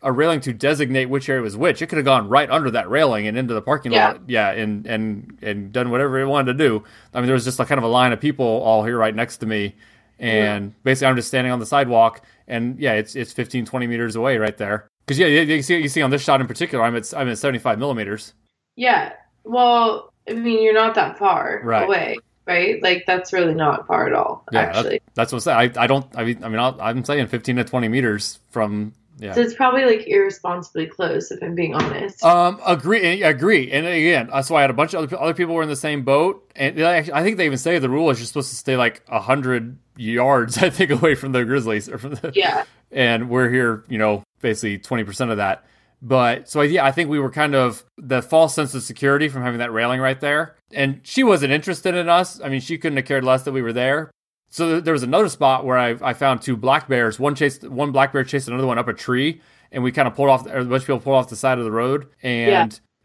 [0.04, 1.82] a railing to designate which area was which.
[1.82, 4.08] It could have gone right under that railing and into the parking Yeah.
[4.08, 4.22] lot.
[4.28, 6.84] Yeah, and and and done whatever it wanted to do.
[7.14, 9.14] I mean, there was just like kind of a line of people all here right
[9.14, 9.76] next to me,
[10.20, 14.16] and basically I'm just standing on the sidewalk, and yeah, it's it's 15, 20 meters
[14.16, 14.88] away right there.
[15.06, 17.28] Because yeah, you, you see you see on this shot in particular, I'm at I'm
[17.30, 18.34] at 75 millimeters.
[18.76, 19.14] Yeah.
[19.44, 21.84] Well, I mean, you're not that far Right.
[21.84, 22.82] away, right?
[22.82, 25.72] Like that's really not far at all, Yeah, that- That's what I'm saying.
[25.78, 26.06] I, I don't.
[26.16, 28.94] I mean, I mean, I'll, I'm saying 15 to 20 meters from.
[29.22, 29.34] Yeah.
[29.34, 32.24] So it's probably like irresponsibly close, if I'm being honest.
[32.26, 35.54] Um, agree, agree, and again, that's why I had a bunch of other, other people
[35.54, 38.10] were in the same boat, and they actually- I think they even say the rule
[38.10, 41.88] is you're supposed to stay like a hundred yards, I think, away from the Grizzlies,
[41.88, 42.64] or from the, yeah.
[42.92, 45.66] and we're here, you know, basically twenty percent of that.
[46.02, 49.44] But so yeah, I think we were kind of the false sense of security from
[49.44, 52.42] having that railing right there, and she wasn't interested in us.
[52.42, 54.10] I mean, she couldn't have cared less that we were there.
[54.52, 57.20] So th- there was another spot where I, I found two black bears.
[57.20, 60.14] One chased one black bear chased another one up a tree, and we kind of
[60.14, 60.46] pulled off.
[60.46, 62.52] Or a bunch of people pulled off the side of the road, and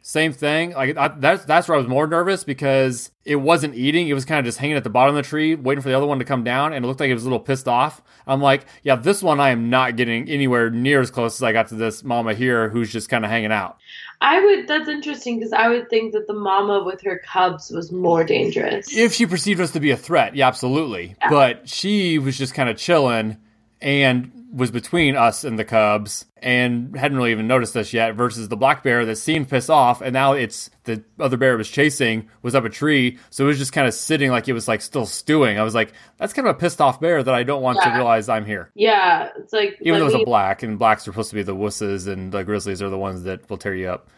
[0.07, 0.71] same thing.
[0.71, 4.07] Like I, that's that's where I was more nervous because it wasn't eating.
[4.07, 5.97] It was kind of just hanging at the bottom of the tree, waiting for the
[5.97, 8.01] other one to come down, and it looked like it was a little pissed off.
[8.25, 11.51] I'm like, yeah, this one I am not getting anywhere near as close as I
[11.51, 13.79] got to this mama here, who's just kind of hanging out.
[14.21, 17.91] I would, that's interesting because I would think that the mama with her cubs was
[17.91, 18.97] more dangerous.
[18.97, 21.17] If she perceived us to be a threat, yeah, absolutely.
[21.21, 21.31] Yeah.
[21.31, 23.39] But she was just kind of chilling
[23.81, 28.49] and was between us and the Cubs and hadn't really even noticed us yet versus
[28.49, 31.69] the black bear that seemed pissed off and now it's the other bear it was
[31.69, 34.69] chasing was up a tree so it was just kind of sitting like it was
[34.69, 37.43] like still stewing i was like that's kind of a pissed off bear that i
[37.43, 39.31] don't want to realize i'm here yeah.
[39.37, 41.43] It's like, even though it was me- a black and blacks are supposed to be
[41.43, 44.09] the wusses and the grizzlies are the ones that will tear you up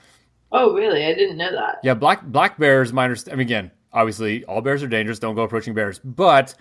[0.53, 1.05] oh, really?
[1.05, 1.79] I didn't know that.
[1.83, 2.93] Yeah, black black bears.
[2.93, 3.35] My understand.
[3.35, 5.19] I mean, again, obviously, all bears are dangerous.
[5.19, 5.99] Don't go approaching bears.
[5.99, 6.55] But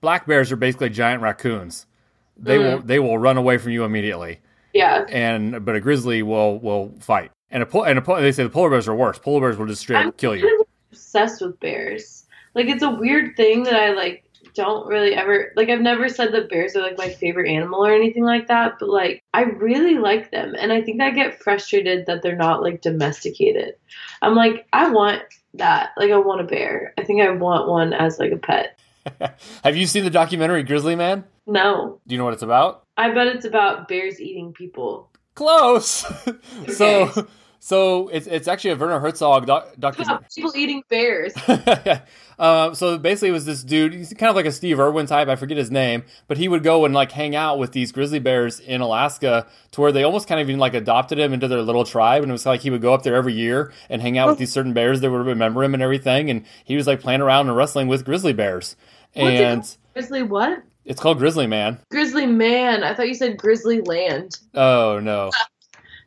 [0.00, 1.86] black bears are basically giant raccoons.
[2.36, 2.86] They will mm.
[2.86, 4.40] they will run away from you immediately.
[4.72, 5.04] Yeah.
[5.08, 7.30] And but a grizzly will will fight.
[7.50, 9.18] And a and a they say the polar bears are worse.
[9.18, 10.42] Polar bears will just straight I'm kill you.
[10.42, 12.26] kind of obsessed with bears.
[12.54, 16.32] Like it's a weird thing that I like don't really ever like I've never said
[16.32, 19.98] that bears are like my favorite animal or anything like that, but like I really
[19.98, 23.74] like them and I think I get frustrated that they're not like domesticated.
[24.22, 25.22] I'm like I want
[25.54, 25.90] that.
[25.96, 26.94] Like I want a bear.
[26.98, 28.78] I think I want one as like a pet.
[29.64, 31.24] Have you seen the documentary Grizzly Man?
[31.46, 32.00] No.
[32.06, 32.84] Do you know what it's about?
[32.96, 35.10] I bet it's about bears eating people.
[35.34, 36.04] Close.
[36.68, 37.22] so Okay.
[37.58, 40.26] so it's it's actually a Werner Herzog doc- documentary.
[40.34, 41.32] people eating bears.
[42.38, 43.94] uh, so basically, it was this dude.
[43.94, 45.28] He's kind of like a Steve Irwin type.
[45.28, 48.20] I forget his name, but he would go and like hang out with these grizzly
[48.20, 51.62] bears in Alaska, to where they almost kind of even like adopted him into their
[51.62, 52.22] little tribe.
[52.22, 54.38] And it was like he would go up there every year and hang out with
[54.38, 56.30] these certain bears that would remember him and everything.
[56.30, 58.76] And he was like playing around and wrestling with grizzly bears.
[59.14, 60.62] What's And Grizzly what?
[60.84, 61.78] It's called Grizzly Man.
[61.90, 62.82] Grizzly man.
[62.82, 64.38] I thought you said Grizzly land.
[64.54, 65.30] Oh no.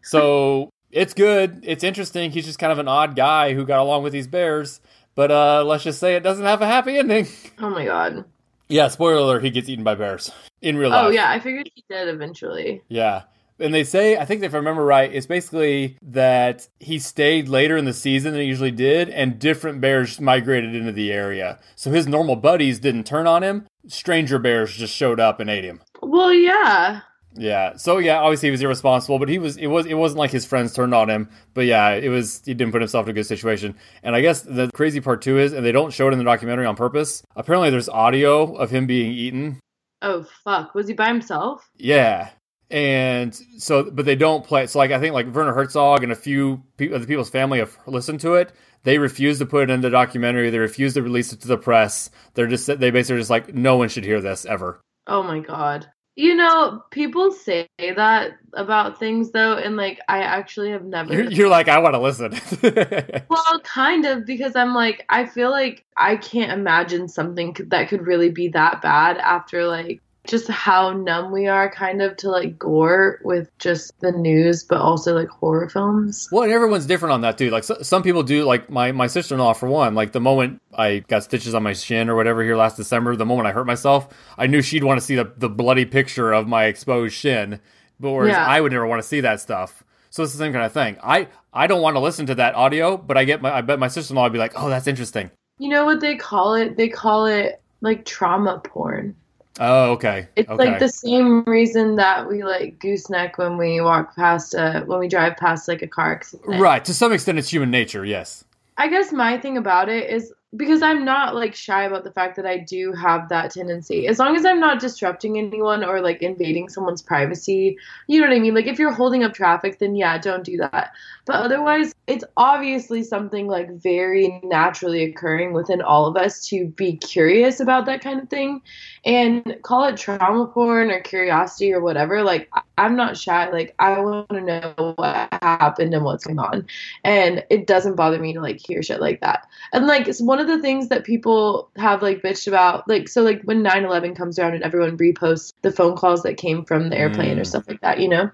[0.03, 1.59] So it's good.
[1.63, 2.31] It's interesting.
[2.31, 4.79] He's just kind of an odd guy who got along with these bears.
[5.15, 7.27] But uh, let's just say it doesn't have a happy ending.
[7.59, 8.23] Oh my god.
[8.69, 11.05] Yeah, spoiler alert, he gets eaten by bears in real life.
[11.05, 12.81] Oh yeah, I figured he did eventually.
[12.87, 13.23] Yeah.
[13.59, 17.75] And they say, I think if I remember right, it's basically that he stayed later
[17.75, 21.59] in the season than he usually did, and different bears migrated into the area.
[21.75, 23.67] So his normal buddies didn't turn on him.
[23.87, 25.81] Stranger bears just showed up and ate him.
[26.01, 27.01] Well, yeah.
[27.37, 27.75] Yeah.
[27.77, 30.45] So yeah, obviously he was irresponsible, but he was it was it wasn't like his
[30.45, 31.29] friends turned on him.
[31.53, 33.75] But yeah, it was he didn't put himself in a good situation.
[34.03, 36.25] And I guess the crazy part too is, and they don't show it in the
[36.25, 37.23] documentary on purpose.
[37.35, 39.59] Apparently, there's audio of him being eaten.
[40.01, 40.75] Oh fuck.
[40.75, 41.69] Was he by himself?
[41.75, 42.29] Yeah.
[42.69, 44.67] And so, but they don't play.
[44.67, 47.59] So, like, I think like Werner Herzog and a few pe- of the people's family
[47.59, 48.51] have listened to it.
[48.83, 50.49] They refuse to put it in the documentary.
[50.49, 52.09] They refuse to release it to the press.
[52.33, 54.81] They're just they basically just like no one should hear this ever.
[55.07, 55.87] Oh my god.
[56.15, 61.13] You know, people say that about things though, and like I actually have never.
[61.13, 62.33] You're, you're like I want to listen.
[63.29, 68.07] well, kind of because I'm like I feel like I can't imagine something that could
[68.07, 72.57] really be that bad after like just how numb we are kind of to like
[72.59, 76.27] gore with just the news but also like horror films.
[76.31, 77.49] Well and everyone's different on that too.
[77.49, 80.99] Like so, some people do like my, my sister-in-law for one like the moment i
[80.99, 84.07] got stitches on my shin or whatever here last december the moment i hurt myself
[84.37, 87.59] i knew she'd want to see the, the bloody picture of my exposed shin
[87.99, 88.45] but whereas Yeah.
[88.45, 89.83] i would never want to see that stuff.
[90.09, 90.97] So it's the same kind of thing.
[91.03, 93.79] I i don't want to listen to that audio but i get my i bet
[93.79, 95.31] my sister-in-law would be like oh that's interesting.
[95.59, 96.77] You know what they call it?
[96.77, 99.15] They call it like trauma porn
[99.59, 104.15] oh okay it's okay like the same reason that we like gooseneck when we walk
[104.15, 107.49] past a when we drive past like a car accident right to some extent it's
[107.49, 108.43] human nature yes
[108.77, 112.35] I guess my thing about it is because I'm not like shy about the fact
[112.37, 114.07] that I do have that tendency.
[114.07, 118.35] As long as I'm not disrupting anyone or like invading someone's privacy, you know what
[118.35, 118.53] I mean?
[118.53, 120.91] Like if you're holding up traffic, then yeah, don't do that.
[121.27, 126.97] But otherwise, it's obviously something like very naturally occurring within all of us to be
[126.97, 128.61] curious about that kind of thing
[129.05, 132.23] and call it trauma porn or curiosity or whatever.
[132.23, 133.49] Like I'm not shy.
[133.49, 136.65] Like I want to know what happened and what's going on
[137.03, 140.39] and it doesn't bother me to like hear shit like that and like it's one
[140.39, 144.39] of the things that people have like bitched about like so like when 9-11 comes
[144.39, 147.47] around and everyone reposts the phone calls that came from the airplane or Mm.
[147.47, 148.29] stuff like that you know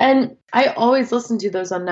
[0.00, 1.82] and i always listen to those on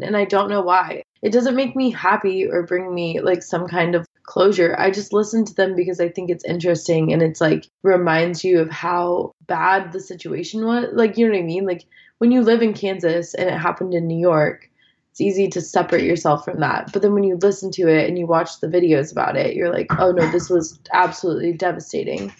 [0.00, 3.42] 9-11 and i don't know why it doesn't make me happy or bring me like
[3.42, 7.22] some kind of closure i just listen to them because i think it's interesting and
[7.22, 11.42] it's like reminds you of how bad the situation was like you know what i
[11.42, 11.84] mean like
[12.18, 14.68] when you live in kansas and it happened in new york
[15.16, 16.92] it's easy to separate yourself from that.
[16.92, 19.72] But then when you listen to it and you watch the videos about it, you're
[19.72, 22.34] like, oh no, this was absolutely devastating.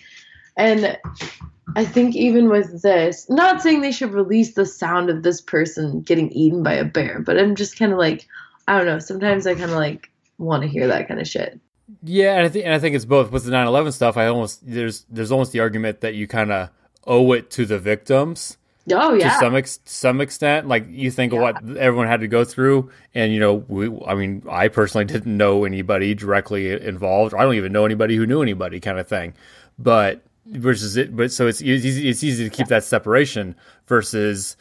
[0.59, 0.99] And
[1.75, 6.01] I think even with this, not saying they should release the sound of this person
[6.03, 8.29] getting eaten by a bear, but I'm just kind of like,
[8.69, 9.01] I don't know.
[9.01, 11.59] Sometimes I kind of like want to hear that kind of shit.
[12.03, 14.17] Yeah, and I think and I think it's both with the 9/11 stuff.
[14.17, 16.71] I almost there's there's almost the argument that you kind of
[17.05, 18.57] owe it to the victims
[18.93, 20.69] Oh yeah, to some ex- some extent.
[20.69, 24.15] Like you think of what everyone had to go through, and you know, we, I
[24.15, 27.35] mean, I personally didn't know anybody directly involved.
[27.35, 29.35] Or I don't even know anybody who knew anybody, kind of thing.
[29.79, 32.09] But versus it, but so it's easy.
[32.09, 33.57] It's easy to keep that separation
[33.87, 34.57] versus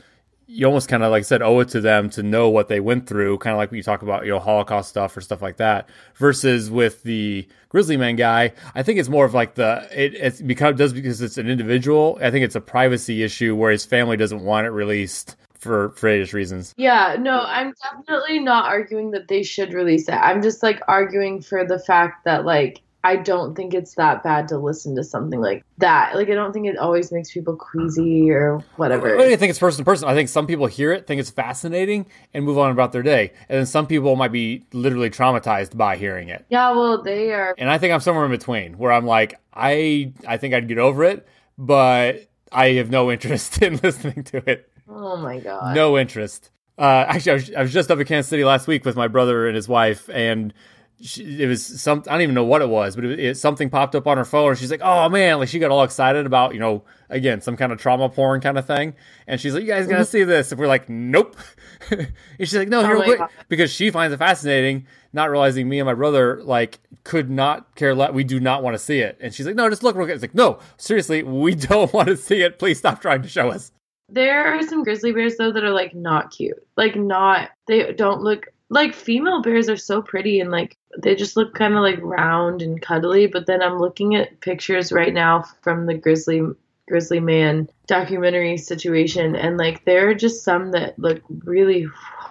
[0.47, 2.79] you almost kind of like I said owe it to them to know what they
[2.79, 5.41] went through, kind of like when you talk about you know Holocaust stuff or stuff
[5.41, 5.89] like that.
[6.15, 10.41] Versus with the Grizzly Man guy, I think it's more of like the it it's
[10.41, 12.19] because does because it's an individual.
[12.21, 16.31] I think it's a privacy issue where his family doesn't want it released for various
[16.31, 16.75] reasons.
[16.77, 20.13] Yeah, no, I'm definitely not arguing that they should release it.
[20.13, 24.47] I'm just like arguing for the fact that like I don't think it's that bad
[24.47, 26.15] to listen to something like that.
[26.15, 29.15] Like I don't think it always makes people queasy or whatever.
[29.19, 30.09] I think it's person to person.
[30.09, 33.31] I think some people hear it, think it's fascinating, and move on about their day,
[33.47, 36.47] and then some people might be literally traumatized by hearing it.
[36.49, 37.53] Yeah, well, they are.
[37.59, 40.79] And I think I'm somewhere in between, where I'm like, I I think I'd get
[40.79, 41.27] over it,
[41.59, 44.67] but I have no interest in listening to it.
[44.89, 45.75] Oh my god.
[45.75, 46.49] No interest.
[46.77, 49.07] Uh, actually, I was, I was just up in Kansas City last week with my
[49.07, 50.53] brother and his wife, and
[51.01, 53.69] she, it was some I don't even know what it was, but it, it, something
[53.69, 56.25] popped up on her phone, and she's like, "Oh man!" Like she got all excited
[56.25, 58.93] about you know again some kind of trauma porn kind of thing,
[59.27, 60.09] and she's like, "You guys gotta mm-hmm.
[60.09, 61.35] see this." And we're like, "Nope,"
[61.91, 62.07] and
[62.39, 65.79] she's like, "No, Oh here my wait," because she finds it fascinating, not realizing me
[65.79, 68.13] and my brother like could not care less.
[68.13, 70.13] We do not want to see it, and she's like, "No, just look real good."
[70.13, 72.57] It's like, "No, seriously, we don't want to see it.
[72.57, 73.71] Please stop trying to show us."
[74.07, 76.65] There are some grizzly bears though that are like not cute.
[76.77, 81.37] Like not they don't look like female bears are so pretty and like they just
[81.37, 85.45] look kind of like round and cuddly, but then I'm looking at pictures right now
[85.61, 86.41] from the grizzly
[86.87, 91.87] grizzly man documentary situation and like there are just some that look really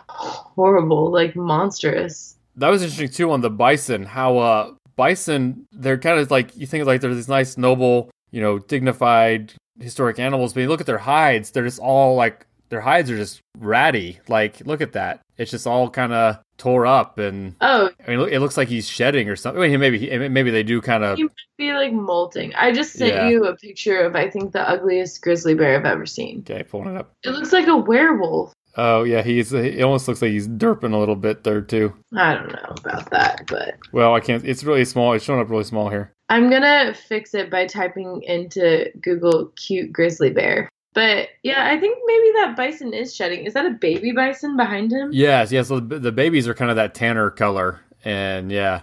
[0.09, 2.37] horrible, like monstrous.
[2.57, 6.67] that was interesting too on the bison how uh bison they're kind of like you
[6.67, 10.87] think like they're these nice noble you know dignified historic animals but you look at
[10.87, 14.18] their hides they're just all like their hides are just ratty.
[14.27, 15.20] Like, look at that.
[15.39, 18.89] It's just all kind of tore up, and Oh, I mean, it looks like he's
[18.89, 19.62] shedding or something.
[19.62, 21.16] I mean, maybe he, maybe they do kind of.
[21.18, 22.53] he be like molting.
[22.57, 23.29] I just sent Yeah.
[23.29, 26.41] you a picture of I think the ugliest grizzly bear I've ever seen.
[26.49, 27.12] Okay, pulling it up.
[27.22, 28.53] It looks like a werewolf.
[28.77, 29.53] Oh yeah, he's.
[29.53, 31.95] It almost looks like he's derping a little bit there too.
[32.16, 34.45] I don't know about that, but Well, I can't.
[34.45, 35.12] It's really small.
[35.12, 36.11] It's showing up really small here.
[36.29, 40.68] I'm gonna fix it by typing into Google cute grizzly bear.
[40.95, 43.45] But yeah, I think maybe that bison is shedding.
[43.45, 45.11] Is that a baby bison behind him?
[45.13, 45.69] Yes, yes.
[45.69, 48.83] The, babies are kind of that tanner color, and yeah,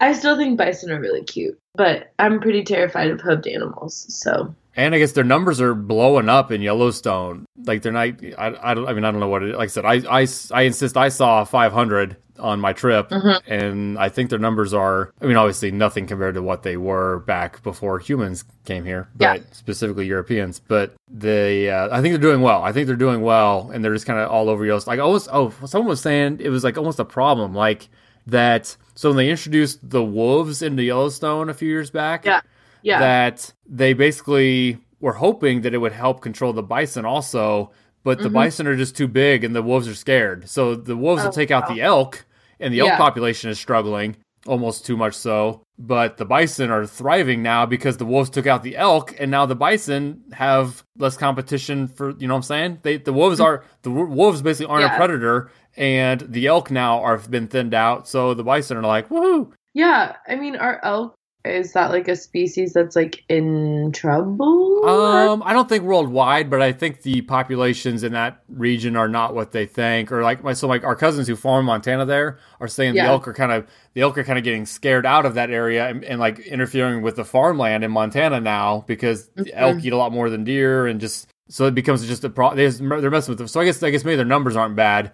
[0.00, 4.06] I still think bison are really cute, but I'm pretty terrified of hoofed animals.
[4.08, 7.44] So and I guess their numbers are blowing up in Yellowstone.
[7.64, 8.08] Like they're not.
[8.38, 8.86] I, I don't.
[8.88, 9.54] I mean, I don't know what it.
[9.56, 10.96] Like I said, I I, I insist.
[10.96, 13.40] I saw 500 on my trip, Mhm.
[13.46, 15.12] and I think their numbers are.
[15.20, 19.36] I mean, obviously nothing compared to what they were back before humans came here, but
[19.36, 19.42] Yeah.
[19.52, 20.60] specifically Europeans.
[20.66, 22.62] But they, uh, I think they're doing well.
[22.62, 24.92] I think they're doing well, and they're just kind of all over Yellowstone.
[24.96, 25.28] Like almost.
[25.32, 27.88] Oh, someone was saying it was like almost a problem, like
[28.26, 28.76] that.
[28.94, 32.40] So when they introduced the wolves into Yellowstone a few years back, Yeah.
[32.82, 37.70] Yeah, that they basically were hoping that it would help control the bison also,
[38.04, 38.32] but the Mhm.
[38.34, 40.48] bison are just too big and the wolves are scared.
[40.48, 41.74] So the wolves will Oh, take out wow.
[41.74, 42.24] the elk,
[42.60, 42.96] and the elk Yeah.
[42.98, 44.16] population is struggling
[44.46, 45.62] almost too much so.
[45.78, 49.46] But the bison are thriving now because the wolves took out the elk, and now
[49.46, 52.78] the bison have less competition for you know what I'm saying.
[52.82, 54.96] They the wolves are the wolves basically aren't a Mm-hmm.
[54.96, 58.06] Predator, and the elk now are been thinned out.
[58.06, 59.50] So the bison are like woohoo.
[59.74, 60.16] yeah.
[60.28, 61.14] I mean, our elk
[61.44, 64.88] is that like a species that's like in trouble?
[64.88, 69.34] Um, I don't think worldwide, but I think the populations in that region are not
[69.34, 70.12] what they think.
[70.12, 73.06] Or like my so like our cousins who farm Montana there are saying Yeah.
[73.06, 75.50] the elk are kind of the elk are kind of getting scared out of that
[75.50, 79.50] area and, and like interfering with the farmland in Montana now because the Mhm.
[79.54, 82.56] elk eat a lot more than deer and just so it becomes just a problem.
[83.00, 83.48] They're messing with them.
[83.48, 85.10] So I guess I guess maybe their numbers aren't bad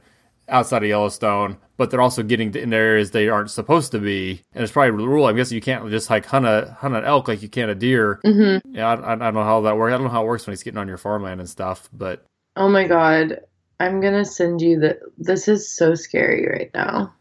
[0.49, 4.43] outside of Yellowstone, but they're also getting in areas they aren't supposed to be.
[4.53, 5.27] And it's probably the rule.
[5.27, 7.75] I guess you can't just like hunt a hunt an elk like you can a
[7.75, 8.21] deer.
[8.25, 8.75] Mm-hmm.
[8.75, 9.93] Yeah, I, I I don't know how that works.
[9.93, 11.89] I don't know how it works when he's getting on your farmland and stuff.
[11.93, 12.25] But
[12.57, 13.41] Oh my god.
[13.81, 17.15] I'm gonna send you the this is so scary right now.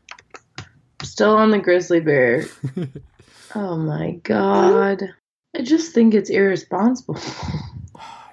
[1.03, 2.45] Still on the grizzly bear.
[3.55, 5.03] oh my god.
[5.55, 7.19] I just think it's irresponsible.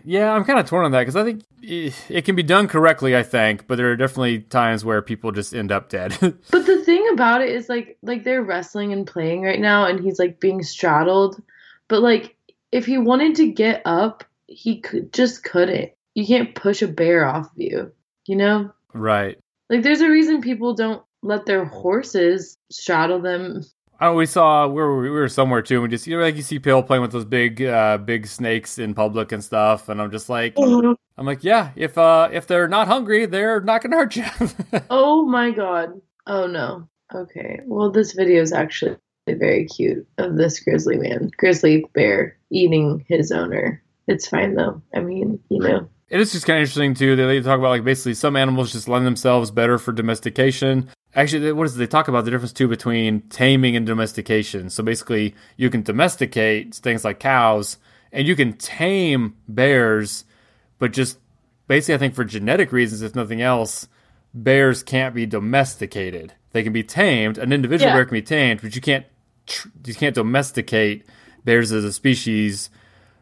[0.04, 3.16] yeah, I'm kind of torn on that because I think it can be done correctly.
[3.16, 6.16] I think, but there are definitely times where people just end up dead.
[6.20, 10.00] but the thing about it is like like they're wrestling and playing right now and
[10.00, 11.42] he's like being straddled.
[11.88, 12.36] But like
[12.70, 15.92] if he wanted to get up, he could just couldn't.
[16.14, 17.92] You can't push a bear off of you,
[18.26, 18.72] you know?
[18.92, 19.38] right.
[19.70, 23.64] Like there's a reason people don't let their horses straddle them
[24.00, 25.76] Oh, we saw we were, we were somewhere too.
[25.76, 28.26] And we just you know like you see Pill playing with those big uh, big
[28.26, 32.46] snakes in public and stuff, and I'm just like I'm like yeah, if uh if
[32.46, 34.24] they're not hungry, they're not gonna hurt you.
[34.90, 36.00] Oh my god.
[36.26, 36.88] Oh no.
[37.14, 37.60] Okay.
[37.66, 38.96] Well, this video is actually
[39.28, 43.82] very cute of this grizzly man, grizzly bear eating his owner.
[44.06, 44.82] It's fine though.
[44.94, 45.88] I mean, you know.
[46.08, 47.16] It is just kind of interesting too.
[47.16, 50.90] They, they talk about like basically some animals just lend themselves better for domestication.
[51.14, 51.78] Actually, they- what is it?
[51.78, 54.68] They talk about the difference too between taming and domestication.
[54.70, 57.78] So basically, you can domesticate things like cows,
[58.12, 60.24] and you can tame bears,
[60.78, 61.18] but just
[61.68, 63.86] basically, I think for genetic reasons, if nothing else,
[64.32, 66.32] bears can't be domesticated.
[66.52, 67.38] They can be tamed.
[67.38, 67.96] An individual Yeah.
[67.96, 69.04] bear can be tamed, but you can't
[69.86, 71.04] you can't domesticate
[71.44, 72.70] bears as a species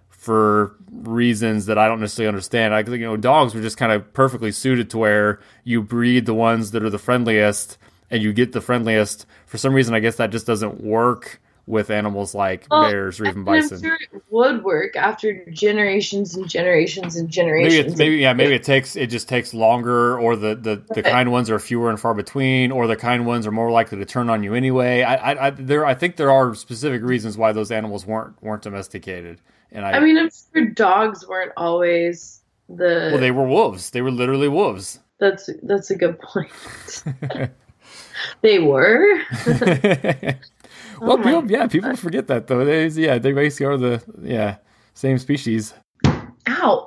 [0.09, 2.73] for reasons that I don't necessarily understand.
[2.75, 6.27] I think you know dogs were just kind of perfectly suited to where you breed
[6.27, 7.77] the ones that are the friendliest
[8.13, 9.27] and you get the friendliest.
[9.47, 13.27] For some reason, I guess that just doesn't work with animals like Well, bears or
[13.27, 13.81] even bison.
[13.81, 17.87] sure it would work after generations and generations and Maybe generations.
[17.93, 21.05] it's maybe yeah maybe it takes it just takes longer or the the, the Right.
[21.05, 24.05] kind ones are fewer and far between or the kind ones are more likely to
[24.05, 25.03] turn on you anyway.
[25.03, 28.63] I I, I there I think there are specific reasons why those animals weren't weren't
[28.63, 29.41] domesticated.
[29.71, 33.11] And I, I mean, I'm sure dogs weren't always the.
[33.13, 33.91] well they were wolves.
[33.91, 34.99] They were literally wolves.
[35.21, 36.51] that's that's a good point.
[38.41, 39.21] they were.
[41.01, 42.65] well, Oh people, yeah, people forget that though.
[42.65, 44.57] They, yeah, they basically are the yeah
[44.95, 45.75] same species.
[46.49, 46.87] Ow.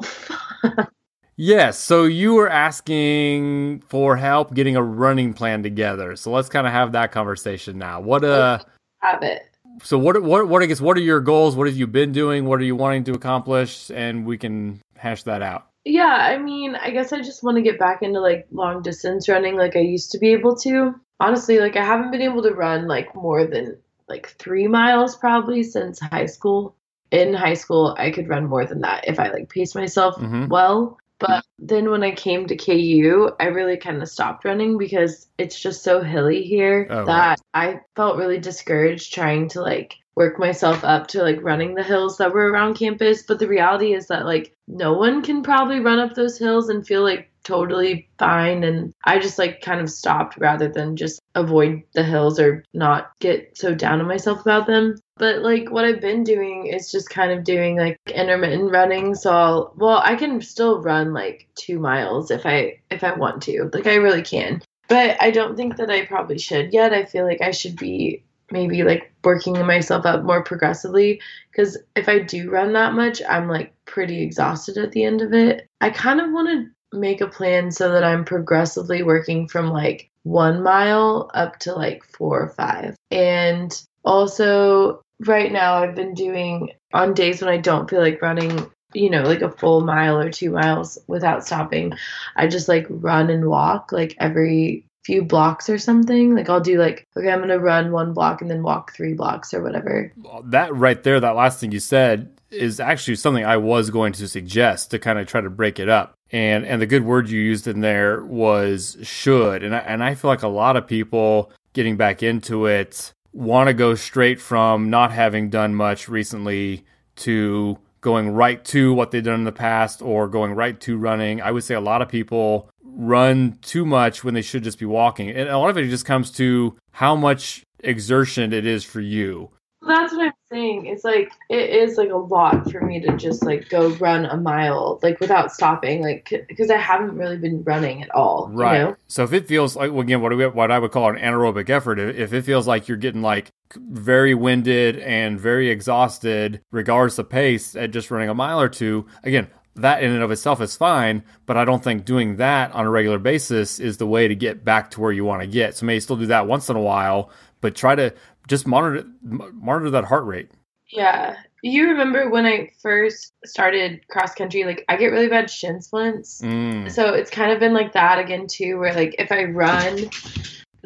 [1.38, 1.78] Yes.
[1.78, 6.16] So you were asking for help getting a running plan together.
[6.16, 8.00] So let's kind of have that conversation now.
[8.00, 8.60] What uh?
[9.00, 9.44] Have it.
[9.84, 11.56] So what what what I guess what are your goals?
[11.56, 12.46] What have you been doing?
[12.46, 13.92] What are you wanting to accomplish?
[13.92, 15.68] And we can hash that out.
[15.84, 19.30] Yeah, I mean, I guess I just want to get back into like long distance
[19.30, 20.96] running like I used to be able to.
[21.20, 25.64] Honestly, like I haven't been able to run like more than like three miles probably
[25.64, 26.76] since high school.
[27.12, 30.50] In high school, I could run more than that if I like paced myself Mhm.
[30.50, 30.98] well.
[31.20, 35.60] But then when I came to KU, I really kind of stopped running because it's
[35.60, 40.84] just so hilly here Oh, that I felt really discouraged trying to like work myself
[40.84, 43.24] up to like running the hills that were around campus.
[43.24, 46.86] But the reality is that like no one can probably run up those hills and
[46.86, 48.64] feel like totally fine.
[48.64, 53.12] And I just like kind of stopped rather than just avoid the hills or not
[53.20, 54.96] get so down on myself about them.
[55.18, 59.16] But like what I've been doing is just kind of doing like intermittent running.
[59.16, 63.44] So I'll, well, I can still run like two miles if I if I want
[63.44, 63.70] to.
[63.72, 64.62] Like I really can.
[64.88, 66.94] But I don't think that I probably should yet.
[66.94, 71.22] I feel like I should be maybe like working myself up more progressively
[71.52, 75.34] because if I do run that much, I'm like pretty exhausted at the end of
[75.34, 75.68] it.
[75.82, 80.10] I kind of want to make a plan so that I'm progressively working from like
[80.24, 82.96] one mile up to like four or five.
[83.12, 83.72] And
[84.04, 89.10] also, right now, I've been doing on days when I don't feel like running, you
[89.10, 91.94] know, like a full mile or two miles without stopping,
[92.36, 96.36] I just like run and walk like every few blocks or something.
[96.36, 99.54] Like I'll do like, okay, I'm to run one block and then walk three blocks
[99.54, 100.12] or whatever.
[100.46, 104.28] That right there, that last thing you said is actually something I was going to
[104.28, 106.16] suggest to kind of try to break it up.
[106.32, 109.64] And and the good word you used in there was should.
[109.64, 113.68] And I, and I feel like a lot of people getting back into it want
[113.68, 116.86] to go straight from not having done much recently
[117.18, 121.42] to going right to what they've done in the past or going right to running.
[121.42, 124.86] I would say a lot of people run too much when they should just be
[124.86, 125.30] walking.
[125.30, 129.52] And a lot of it just comes to how much exertion it is for you.
[129.88, 130.88] That's what I'm saying.
[130.88, 134.36] It's like it is like a lot for me to just like go run a
[134.36, 138.50] mile like without stopping, like because I haven't really been running at all.
[138.52, 138.96] you know?
[139.08, 141.18] So if it feels like well, again, what do we, what I would call an
[141.18, 146.62] anaerobic effort, if if it feels like you're getting like very winded and very exhausted,
[146.72, 150.32] regardless of pace, at just running a mile or two, again, that in and of
[150.32, 151.24] itself is fine.
[151.46, 154.64] But I don't think doing that on a regular basis is the way to get
[154.64, 155.76] back to where you want to get.
[155.76, 157.30] So maybe still do that once in a while,
[157.62, 158.14] but try to
[158.48, 160.50] just monitor monitor that heart rate.
[160.88, 161.36] Yeah.
[161.64, 166.42] You remember when I first started cross country, like I get really bad shin splints.
[166.42, 166.92] Mm.
[166.92, 170.10] So it's kind of been like that again too, where like if I run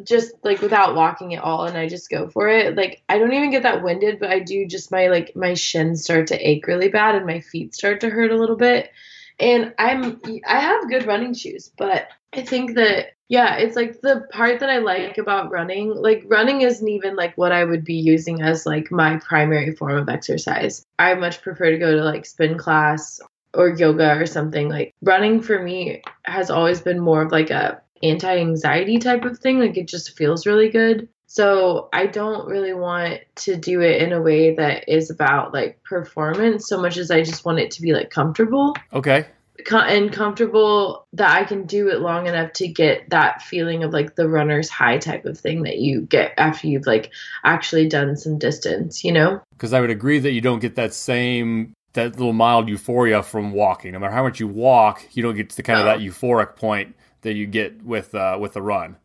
[0.04, 3.34] just like without walking at all and I just go for it, like I don't
[3.34, 6.68] even get that winded, but I do just my like my shins start to ache
[6.68, 8.92] really bad and my feet start to hurt a little bit.
[9.40, 14.28] And I'm I have good running shoes, but I think that yeah, it's like the
[14.32, 17.94] part that I like about running, like running isn't even like what I would be
[17.94, 20.84] using as like my primary form of exercise.
[20.98, 23.22] I much prefer to go to like spin class
[23.54, 24.68] or yoga or something.
[24.68, 29.60] Like running for me has always been more of like a anti-anxiety type of thing.
[29.60, 31.08] Like it just feels really good.
[31.28, 35.84] So I don't really want to do it in a way that is about like
[35.84, 39.28] performance so much as I just want it to be like comfortable Okay.
[39.72, 44.16] and comfortable that I can do it long enough to get that feeling of like
[44.16, 47.12] the runner's high type of thing that you get after you've like
[47.44, 49.40] actually done some distance, you know?
[49.52, 53.52] because I would agree that you don't get that same that little mild euphoria from
[53.52, 53.92] walking.
[53.92, 56.56] No matter how much you walk, you don't get to the kind of that euphoric
[56.56, 58.98] point that you get with uh, with the run.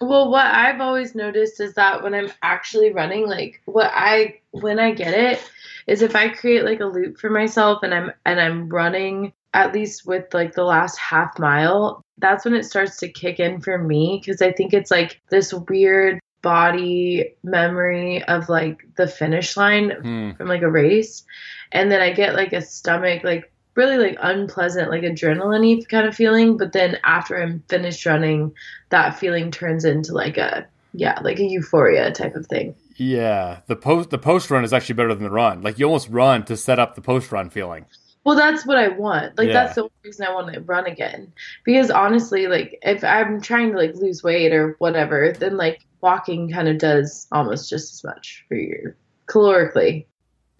[0.00, 4.78] Well, what I've always noticed is that when I'm actually running, like what I when
[4.78, 5.42] I get it
[5.86, 9.74] is if I create like a loop for myself and I'm and I'm running at
[9.74, 13.76] least with like the last half mile, that's when it starts to kick in for
[13.78, 19.90] me because I think it's like this weird body memory of like the finish line
[19.90, 20.30] Hmm.
[20.38, 21.24] from like a race
[21.72, 26.14] and then I get like a stomach like really like unpleasant like adrenaline kind of
[26.22, 28.52] feeling but then after I'm finished running
[28.94, 33.76] that feeling turns into like a yeah like a euphoria type of thing Yeah, the
[33.76, 35.62] post the post run is actually better than the run.
[35.62, 37.86] Like you almost run to set up the post run feeling.
[38.24, 39.54] well that's what I want like Yeah.
[39.58, 41.32] that's the only reason I want to run again
[41.64, 46.50] because honestly like if I'm trying to like lose weight or whatever then like walking
[46.50, 48.94] kind of does almost just as much for you
[49.26, 50.04] calorically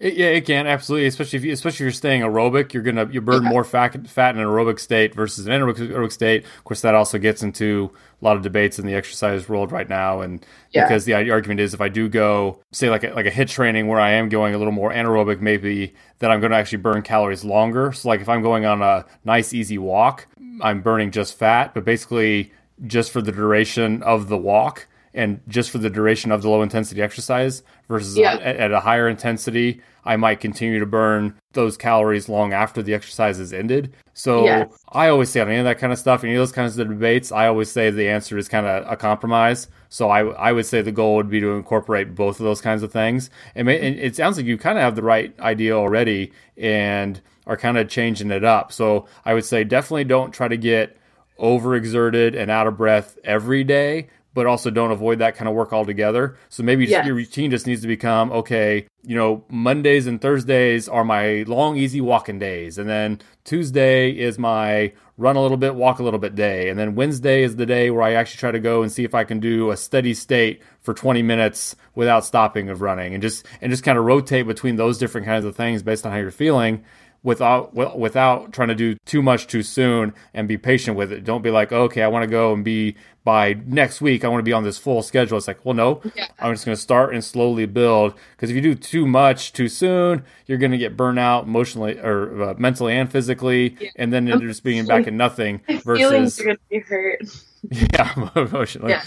[0.01, 3.07] It, yeah, it can absolutely, especially if you, especially if you're staying aerobic, you're gonna
[3.13, 3.51] you burn Yeah.
[3.51, 6.43] more fat fat in an aerobic state versus an anaerobic aerobic state.
[6.57, 7.91] Of course, that also gets into
[8.21, 10.85] a lot of debates in the exercise world right now, and Yeah.
[10.85, 13.89] because the argument is if I do go say like a, like a HIIT training
[13.89, 17.03] where I am going a little more anaerobic, maybe that I'm going to actually burn
[17.03, 17.93] calories longer.
[17.93, 20.27] So like if I'm going on a nice easy walk,
[20.63, 22.53] I'm burning just fat, but basically
[22.87, 26.63] just for the duration of the walk and just for the duration of the low
[26.63, 28.35] intensity exercise versus Yeah.
[28.35, 32.95] at, at a higher intensity, I might continue to burn those calories long after the
[32.95, 33.93] exercise is ended.
[34.15, 34.73] So Yes.
[34.93, 36.89] I always say on any of that kind of stuff, any of those kinds of
[36.89, 39.69] debates, I always say the answer is kind of a compromise.
[39.89, 42.83] So I, I would say the goal would be to incorporate both of those kinds
[42.83, 43.29] of things.
[43.55, 47.77] And, it sounds like you kind of have the right idea already and are kind
[47.77, 48.73] of changing it up.
[48.73, 50.97] So I would say definitely don't try to get
[51.41, 55.73] overexerted and out of breath every day, but also don't avoid that kind of work
[55.73, 56.37] altogether.
[56.49, 57.05] So maybe Yes.
[57.07, 61.77] your routine just needs to become okay, you know, Mondays and Thursdays are my long,
[61.77, 62.79] easy walking days.
[62.79, 66.69] And then Tuesday is my run a little bit, walk a little bit day.
[66.71, 69.15] And then Wednesday is the day where I actually try to go and see if
[69.15, 73.47] I can do a steady state for 20 minutes without stopping of running and just
[73.61, 76.31] and just kind of rotate between those different kinds of things based on how you're
[76.31, 76.85] feeling
[77.23, 81.25] without without trying to do too much too soon and be patient with it.
[81.25, 84.25] Don't be like, okay, I want to go and be by next week.
[84.25, 85.37] I want to be on this full schedule.
[85.37, 86.27] It's like, well, no, Yeah.
[86.39, 88.15] I'm just going to start and slowly build.
[88.35, 91.99] Because if you do too much too soon, you're going to get burnt out emotionally
[91.99, 93.91] or uh, mentally and physically, Yeah.
[93.97, 95.61] and then you're just being back in nothing.
[95.69, 97.21] My Versus, feelings are gonna be hurt.
[97.71, 98.93] yeah, emotionally.
[98.93, 99.03] Yeah.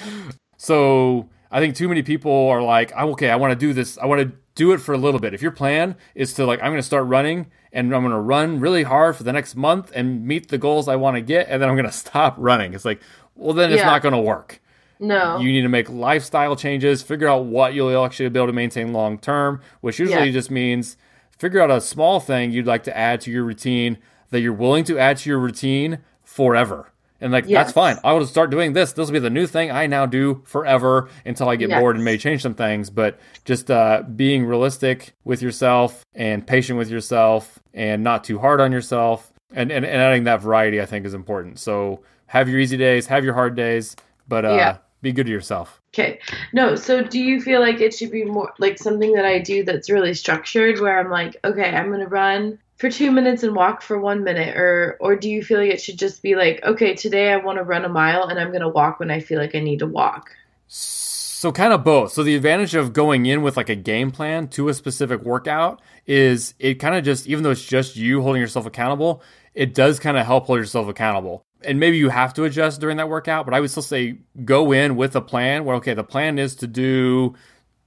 [0.58, 3.98] So I think too many people are like, okay, I want to do this.
[3.98, 5.34] I want to do it for a little bit.
[5.34, 8.20] If your plan is to like, I'm going to start running and I'm going to
[8.20, 11.48] run really hard for the next month and meet the goals I want to get,
[11.50, 12.74] and then I'm going to stop running.
[12.74, 13.02] It's like,
[13.36, 13.88] well, then it's Yeah.
[13.88, 14.62] not going to work.
[15.00, 15.40] No.
[15.40, 18.94] You need to make lifestyle changes, figure out what you'll actually be able to maintain
[18.94, 20.32] long term, which usually Yeah.
[20.32, 20.96] just means
[21.38, 23.98] figure out a small thing you'd like to add to your routine
[24.30, 26.88] that you're willing to add to your routine forever.
[27.24, 27.98] And like that's fine.
[28.04, 28.92] I will start doing this.
[28.94, 31.80] This will be the new thing I now do forever until I get Yes.
[31.80, 32.90] bored and may change some things.
[32.90, 38.60] But just uh, being realistic with yourself and patient with yourself and not too hard
[38.62, 41.60] on yourself and, and, and adding that variety I think is important.
[41.60, 43.96] So have your easy days, have your hard days,
[44.28, 44.78] but uh, Yeah.
[45.02, 45.80] be good to yourself.
[45.94, 46.20] Okay.
[46.54, 49.64] No, so do you feel like it should be more like something that I do
[49.64, 53.56] that's really structured where I'm like, okay, I'm going to run for 2 minutes and
[53.56, 56.64] walk for 1 minute or or do you feel like it should just be like,
[56.64, 59.20] okay, today I want to run a mile and I'm going to walk when I
[59.20, 60.32] feel like I need to walk?
[60.68, 62.14] So kind of both.
[62.14, 65.82] So the advantage of going in with like a game plan to a specific workout
[66.06, 69.22] is it kind of just even though it's just you holding yourself accountable,
[69.54, 71.46] it does kind of help hold yourself accountable.
[71.66, 74.72] And maybe you have to adjust during that workout, but I would still say go
[74.72, 77.36] in with a plan where okay, the plan is to do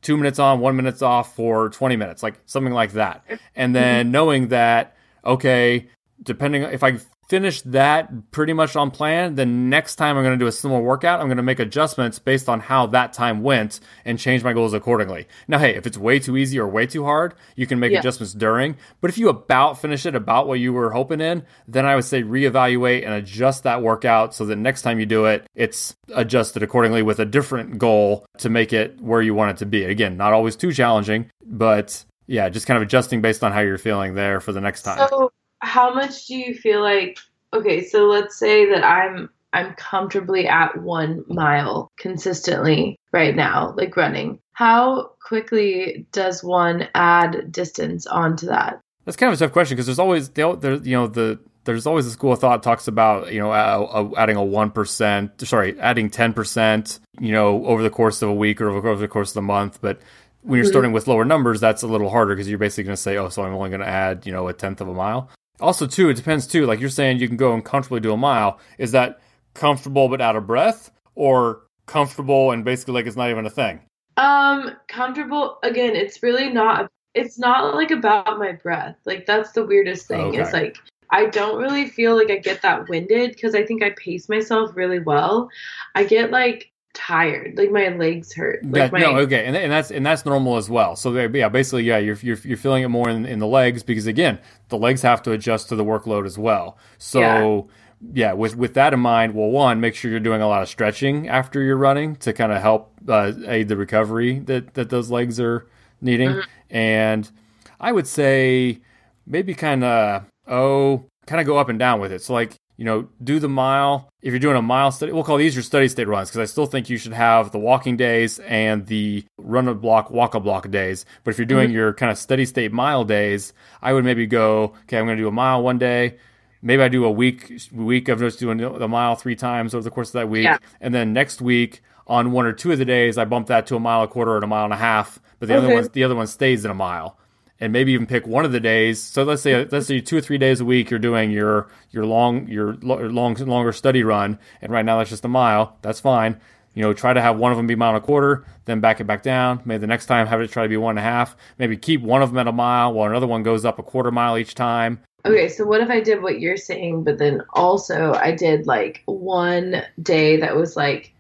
[0.07, 3.25] 2 minutes on, 1 minutes off for 20 minutes, like something like that.
[3.57, 4.13] And then mm-hmm.
[4.13, 5.89] knowing that okay,
[6.23, 6.99] depending if I
[7.29, 10.81] finish that pretty much on plan, then next time I'm going to do a similar
[10.81, 14.53] workout, I'm going to make adjustments based on how that time went and change my
[14.53, 15.27] goals accordingly.
[15.49, 17.99] Now, hey, if it's way too easy or way too hard, you can make Yeah.
[17.99, 18.77] adjustments during.
[19.01, 22.05] But if you about finish it about what you were hoping in, then I would
[22.05, 26.63] say reevaluate and adjust that workout so that next time you do it, it's adjusted
[26.63, 29.85] accordingly with a different goal to make it where you want it to be.
[29.85, 33.79] Again, not always too challenging, but yeah, just kind of adjusting based on how you're
[33.79, 35.09] feeling there for the next time.
[35.09, 35.31] So,
[35.67, 37.19] how much do you feel like
[37.53, 43.97] okay, so let's say that I'm I'm comfortably at 1 mile consistently right now, like
[43.97, 44.39] running.
[44.53, 48.81] How quickly does one add distance onto that?
[49.05, 52.07] That's kind of a tough question because there's always there, you know the there's always
[52.07, 55.79] a school of thought talks about you know uh, uh, adding a one percent sorry
[55.81, 59.31] adding ten percent you know over the course of a week or over the course
[59.31, 60.01] of the month, but
[60.43, 60.71] when you're Mhm.
[60.71, 63.29] starting with lower numbers, that's a little harder because you're basically going to say, oh,
[63.31, 65.29] so I'm only going to add you know a tenth of a mile.
[65.61, 66.67] Also, too, it depends too.
[66.67, 68.59] Like you're saying, you can go and comfortably do a mile.
[68.79, 69.21] Is that
[69.55, 73.81] comfortable but out of breath, or comfortable and basically like it's not even a thing?
[74.17, 78.97] Um, comfortable again, it's really not it's not like about my breath.
[79.07, 80.35] Like that's the weirdest thing.
[80.35, 80.53] Is Okay.
[80.53, 80.77] like
[81.11, 84.71] I don't really feel like I get that winded because I think I pace myself
[84.75, 85.49] really well.
[85.95, 88.65] I get like tired, like my legs hurt.
[88.65, 90.97] Like Yeah, my no, okay, and, and that's and that's normal as well.
[90.97, 93.83] So yeah, yeah, basically, yeah, you're you're, you're feeling it more in, in the legs
[93.83, 94.39] because again,
[94.71, 96.79] the legs have to adjust to the workload as well.
[96.99, 97.69] So
[98.13, 100.69] yeah, with with that in mind, well, one, make sure you're doing a lot of
[100.69, 105.11] stretching after you're running to kind of help uh, aid the recovery that that those
[105.11, 105.67] legs are
[106.01, 106.45] needing, Mhm.
[106.71, 107.31] and
[107.79, 108.81] I would say
[109.27, 112.23] maybe kind of oh, kind of go up and down with it.
[112.23, 114.09] So like you know, do the mile.
[114.23, 116.51] If you're doing a mile study, we'll call these your steady state runs because I
[116.51, 120.41] still think you should have the walking days and the run a block, walk a
[120.41, 121.05] block days.
[121.25, 121.75] But if you're doing mhm.
[121.75, 125.23] your kind of steady state mile days, I would maybe go, okay, I'm going to
[125.23, 126.17] do a mile one day.
[126.63, 129.91] Maybe I do a week week of just doing the mile three times over the
[129.91, 130.59] course of that week, Yeah.
[130.81, 133.77] and then next week on one or two of the days, I bump that to
[133.77, 135.21] a mile a quarter and a mile and a half.
[135.39, 135.75] But the other Okay.
[135.75, 137.19] one, the other one stays in a mile
[137.61, 139.01] and maybe even pick one of the days.
[139.01, 142.05] So let's say let's say two or three days a week you're doing your your
[142.05, 145.77] long your long longer study run, and right now that's just a mile.
[145.83, 146.41] That's fine.
[146.75, 149.01] You know, try to have one of them be mile and a quarter, then back
[149.01, 149.63] it back down.
[149.65, 151.35] Maybe the next time have it try to be one and a half.
[151.59, 154.11] Maybe keep one of them at a mile while another one goes up a quarter
[154.11, 155.01] mile each time.
[155.25, 159.03] Okay, so what if I did what you're saying, but then also I did like
[159.07, 161.15] one day that was like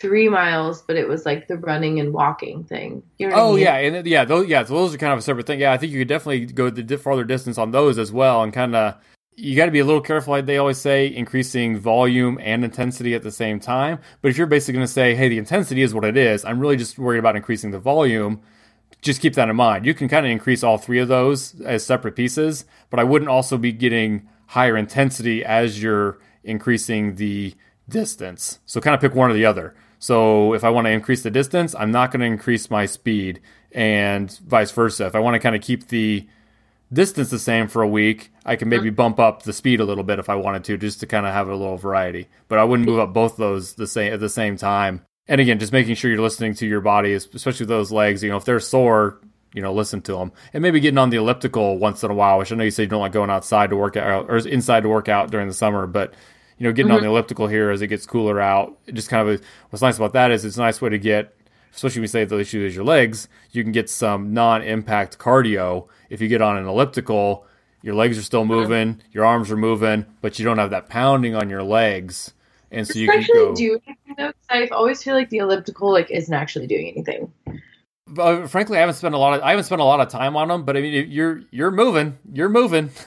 [0.00, 3.02] three miles, but it was like the running and walking thing.
[3.18, 3.60] You know what I Oh mean?
[3.60, 5.60] yeah, and yeah, those yeah, so those are kind of a separate thing.
[5.60, 8.52] Yeah, I think you could definitely go the farther distance on those as well, and
[8.52, 8.96] kind of
[9.36, 13.14] you got to be a little careful, like they always say, increasing volume and intensity
[13.14, 13.98] at the same time.
[14.20, 16.60] But if you're basically going to say, hey, the intensity is what it is, I'm
[16.60, 18.42] really just worried about increasing the volume.
[19.00, 19.86] Just keep that in mind.
[19.86, 23.30] You can kind of increase all three of those as separate pieces, but I wouldn't
[23.30, 27.54] also be getting higher intensity as you're increasing the
[27.88, 28.58] distance.
[28.66, 29.74] So kind of pick one or the other.
[30.00, 33.40] So if I want to increase the distance, I'm not going to increase my speed,
[33.70, 35.06] and vice versa.
[35.06, 36.26] If I want to kind of keep the
[36.92, 40.02] distance the same for a week, I can maybe bump up the speed a little
[40.02, 42.28] bit if I wanted to, just to kind of have a little variety.
[42.48, 45.04] But I wouldn't move up both those the same at the same time.
[45.28, 48.24] And again, just making sure you're listening to your body, especially those legs.
[48.24, 49.20] You know, if they're sore,
[49.52, 52.38] you know, listen to them, and maybe getting on the elliptical once in a while.
[52.38, 54.84] Which I know you say you don't like going outside to work out or inside
[54.84, 56.14] to work out during the summer, but
[56.60, 57.06] you know, getting on mm-hmm.
[57.06, 58.78] the elliptical here as it gets cooler out.
[58.86, 61.34] It just kind of what's nice about that is it's a nice way to get
[61.74, 65.86] especially when you say the issue is your legs, you can get some non-impact cardio.
[66.08, 67.46] If you get on an elliptical,
[67.82, 71.34] your legs are still moving, your arms are moving, but you don't have that pounding
[71.34, 72.34] on your legs,
[72.70, 73.54] and so Does you actually go.
[73.54, 74.32] do anything though?
[74.48, 77.32] I always feel like the elliptical like isn't actually doing anything.
[78.06, 80.08] But uh, frankly, I haven't spent a lot of I haven't spent a lot of
[80.08, 82.90] time on them, but I mean, you're you're moving, you're moving.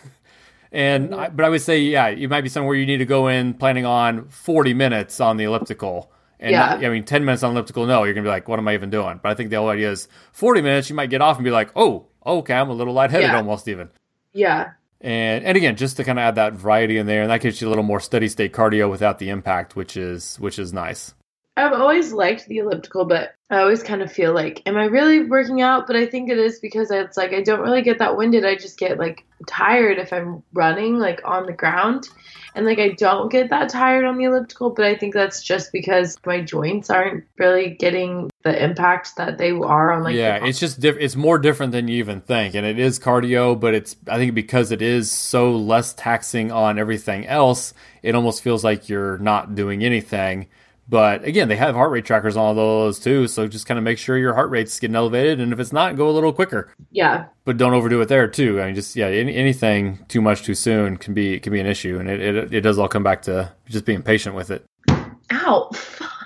[0.73, 3.05] And I, but I would say, yeah, it might be somewhere where you need to
[3.05, 6.11] go in planning on 40 minutes on the elliptical.
[6.39, 6.59] And Yeah.
[6.59, 8.73] not- I mean, 10 minutes on elliptical, no, you're gonna be like, what am I
[8.73, 9.19] even doing?
[9.21, 11.51] But I think the whole idea is 40 minutes, you might get off and be
[11.51, 13.37] like, oh, okay, I'm a little lightheaded Yeah.
[13.37, 13.89] almost even.
[14.33, 14.71] Yeah.
[14.99, 17.61] And and again, just to kind of add that variety in there, and that gives
[17.61, 21.13] you a little more steady state cardio without the impact, which is which is nice.
[21.57, 25.25] I've always liked the elliptical, but I always kind of feel like, am I really
[25.25, 25.87] working out?
[25.87, 28.45] But I think it is because it's like I don't really get that winded.
[28.45, 32.09] I just get like tired if I'm running like on the ground.
[32.55, 35.71] And like I don't get that tired on the elliptical, but I think that's just
[35.71, 40.45] because my joints aren't really getting the impact that they are on like yeah, the-
[40.45, 43.73] it's just diff- it's more different than you even think, and it is cardio, but
[43.73, 47.73] it's I think because it is so less taxing on everything else,
[48.03, 50.47] it almost feels like you're not doing anything.
[50.93, 53.83] But again, they have heart rate trackers on all those too, so just kind of
[53.83, 56.71] make sure your heart rate's getting elevated, and if it's not, go a little quicker.
[56.91, 57.29] yeah.
[57.45, 58.61] But don't overdo it there too.
[58.61, 61.65] I mean, just yeah, any, anything too much too soon can be can be an
[61.65, 64.65] issue, and it, it it does all come back to just being patient with it.
[65.31, 65.71] Ow.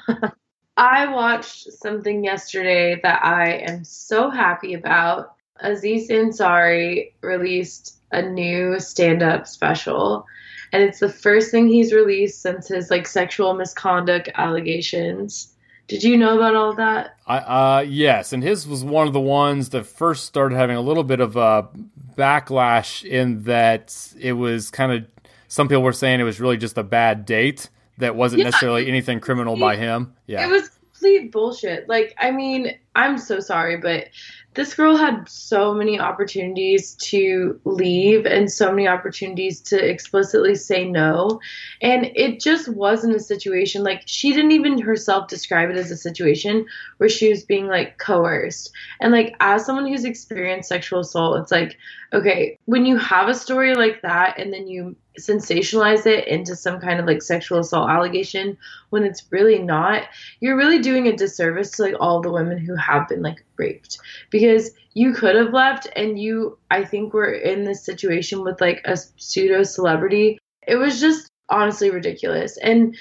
[0.75, 5.35] I watched something yesterday that I am so happy about.
[5.61, 10.25] Aziz Ansari released a new stand-up special,
[10.73, 15.53] and it's the first thing he's released since his like sexual misconduct allegations.
[15.87, 17.15] Did you know about all that?
[17.27, 20.81] I, uh, yes, and his was one of the ones that first started having a
[20.81, 21.69] little bit of a
[22.17, 25.05] backlash in that it was kind of
[25.47, 28.45] some people were saying it was really just a bad date that wasn't Yeah.
[28.45, 30.13] necessarily anything criminal by him.
[30.27, 31.87] Yeah, It was complete bullshit.
[31.87, 34.09] Like, I mean, I'm so sorry, but
[34.57, 40.83] this girl had so many opportunities to leave and so many opportunities to explicitly say
[40.83, 41.39] no.
[41.81, 45.95] And it just wasn't a situation like she didn't even herself describe it as a
[45.95, 46.65] situation
[46.97, 48.71] where she was being like coerced.
[48.99, 51.77] And like, as someone who's experienced sexual assault, it's like,
[52.11, 56.79] okay, when you have a story like that and then you sensationalize it into some
[56.79, 58.57] kind of like sexual assault allegation
[58.89, 60.03] when it's really not,
[60.39, 63.99] you're really doing a disservice to like all the women who have been like raped
[64.29, 68.81] because you could have left and you I think we're in this situation with like
[68.85, 70.39] a pseudo celebrity.
[70.67, 72.57] It was just honestly ridiculous.
[72.57, 72.95] And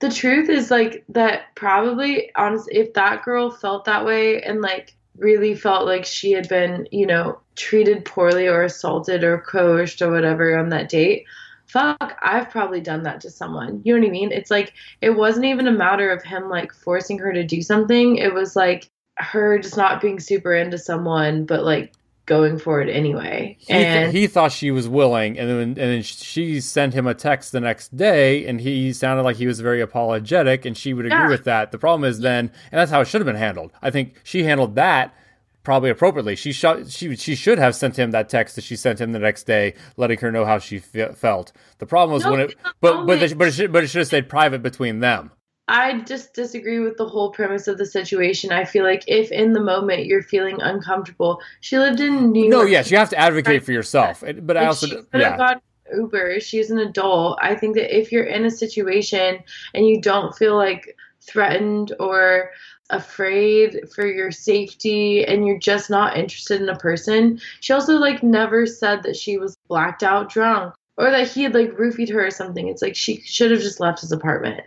[0.00, 4.96] the truth is like that probably honestly if that girl felt that way and like
[5.18, 10.10] really felt like she had been, you know, treated poorly or assaulted or coerced or
[10.10, 11.26] whatever on that date,
[11.72, 13.80] fuck, I've probably done that to someone.
[13.84, 14.32] You know what I mean?
[14.32, 18.16] It's like it wasn't even a matter of him like forcing her to do something.
[18.16, 21.92] It was like her just not being super into someone, but like
[22.26, 23.56] going for it anyway.
[23.58, 27.06] he, th- and he thought she was willing, and then and then she sent him
[27.06, 30.94] a text the next day, and he sounded like he was very apologetic, and she
[30.94, 31.28] would agree Yeah.
[31.28, 31.72] with that.
[31.72, 33.72] The problem is then, and that's how it should have been handled.
[33.82, 35.14] I think she handled that
[35.62, 36.36] probably appropriately.
[36.36, 39.18] She shot, she she should have sent him that text that she sent him the
[39.18, 41.52] next day, letting her know how she fe- felt.
[41.78, 44.00] The problem was No, when it, but but, the, but it should but it should
[44.00, 45.30] have stayed private between them.
[45.68, 48.52] I just disagree with the whole premise of the situation.
[48.52, 52.56] I feel like if in the moment you're feeling uncomfortable, she lived in New No,
[52.58, 52.66] York.
[52.66, 55.30] No, yes, you have to advocate for yourself, but I also she could yeah.
[55.30, 55.62] have got
[55.94, 56.40] Uber.
[56.40, 57.38] She's an adult.
[57.40, 59.38] I think that if you're in a situation
[59.74, 62.50] and you don't feel like threatened or
[62.92, 68.22] afraid for your safety and you're just not interested in a person, she also like
[68.22, 72.26] never said that she was blacked out drunk or that he had like roofied her
[72.26, 72.68] or something.
[72.68, 74.62] It's like she should have just left his apartment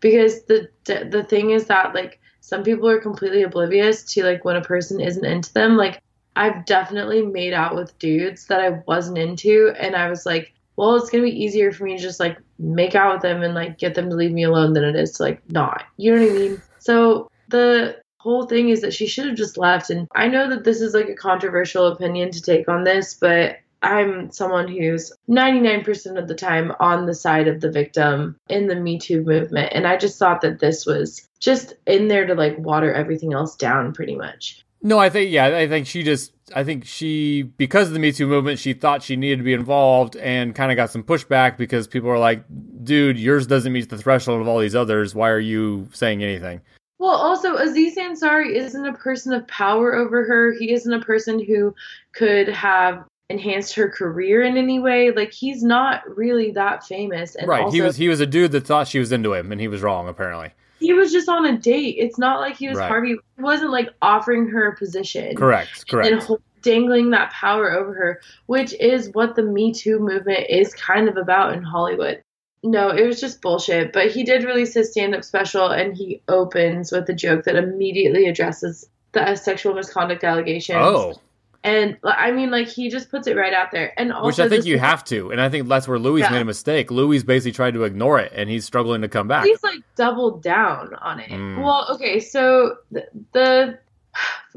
[0.00, 4.56] because the the thing is that like some people are completely oblivious to like when
[4.56, 5.76] a person isn't into them.
[5.76, 6.02] Like
[6.36, 10.96] I've definitely made out with dudes that I wasn't into, and I was like, well,
[10.96, 13.78] it's gonna be easier for me to just like make out with them and like
[13.78, 15.84] get them to leave me alone than it is to like not.
[15.96, 16.62] You know what I mean?
[16.78, 19.90] So the whole thing is that she should have just left.
[19.90, 23.56] And I know that this is like a controversial opinion to take on this, but
[23.82, 28.74] I'm someone who's 99% of the time on the side of the victim in the
[28.74, 29.72] Me Too movement.
[29.72, 33.56] And I just thought that this was just in there to like water everything else
[33.56, 34.64] down pretty much.
[34.82, 38.12] No, I think yeah, I think she just I think she because of the Me
[38.12, 41.58] Too movement, she thought she needed to be involved and kind of got some pushback
[41.58, 42.44] because people were like,
[42.82, 45.14] "Dude, yours doesn't meet the threshold of all these others.
[45.14, 46.62] Why are you saying anything?"
[47.00, 50.52] Well, also Aziz Ansari isn't a person of power over her.
[50.52, 51.74] He isn't a person who
[52.12, 55.10] could have enhanced her career in any way.
[55.10, 57.34] Like he's not really that famous.
[57.34, 57.62] And right.
[57.62, 59.66] Also, he was he was a dude that thought she was into him, and he
[59.66, 61.96] was wrong apparently he was just on a date.
[61.98, 62.88] It's not like he was right.
[62.88, 63.16] Harvey.
[63.36, 65.36] He wasn't like offering her a position.
[65.36, 65.86] Correct.
[65.88, 66.30] Correct.
[66.30, 71.08] And dangling that power over her, which is what the Me Too movement is kind
[71.08, 72.22] of about in Hollywood.
[72.62, 73.92] No, it was just bullshit.
[73.92, 77.56] But he did release his stand up special and he opens with a joke that
[77.56, 80.78] immediately addresses the sexual misconduct allegations.
[80.80, 81.14] Oh.
[81.62, 84.48] And I mean, like he just puts it right out there, and also which I
[84.48, 86.30] think you have to, and I think that's where Louis yeah.
[86.30, 86.90] made a mistake.
[86.90, 89.44] Louis basically tried to ignore it, and he's struggling to come back.
[89.44, 91.28] He's like doubled down on it.
[91.28, 91.62] Mm.
[91.62, 93.78] Well, okay, so the, the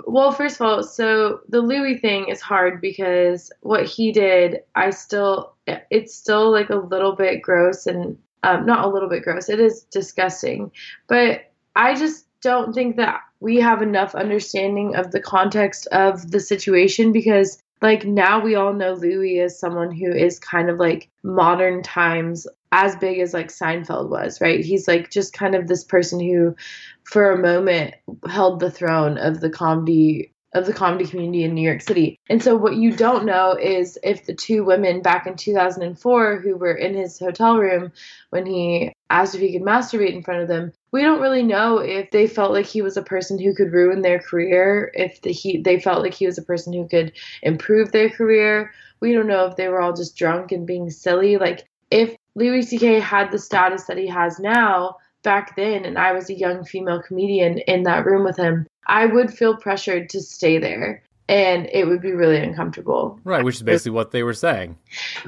[0.05, 4.89] well, first of all, so the Louis thing is hard because what he did, I
[4.89, 9.49] still, it's still like a little bit gross, and um, not a little bit gross.
[9.49, 10.71] It is disgusting,
[11.07, 16.39] but I just don't think that we have enough understanding of the context of the
[16.39, 21.09] situation because like now we all know Louis as someone who is kind of like
[21.21, 24.63] modern times as big as like Seinfeld was, right?
[24.63, 26.55] He's like just kind of this person who
[27.03, 27.93] for a moment
[28.27, 32.19] held the throne of the comedy of the comedy community in New York City.
[32.29, 36.57] And so what you don't know is if the two women back in 2004 who
[36.57, 37.91] were in his hotel room
[38.29, 41.79] when he asked if he could masturbate in front of them, we don't really know
[41.79, 45.31] if they felt like he was a person who could ruin their career, if the,
[45.31, 48.71] he they felt like he was a person who could improve their career.
[48.99, 51.37] We don't know if they were all just drunk and being silly.
[51.37, 52.99] Like if Louis C.K.
[52.99, 57.01] had the status that he has now, back then and I was a young female
[57.01, 61.87] comedian in that room with him, I would feel pressured to stay there and it
[61.87, 63.19] would be really uncomfortable.
[63.23, 64.77] Right, which is basically what they were saying.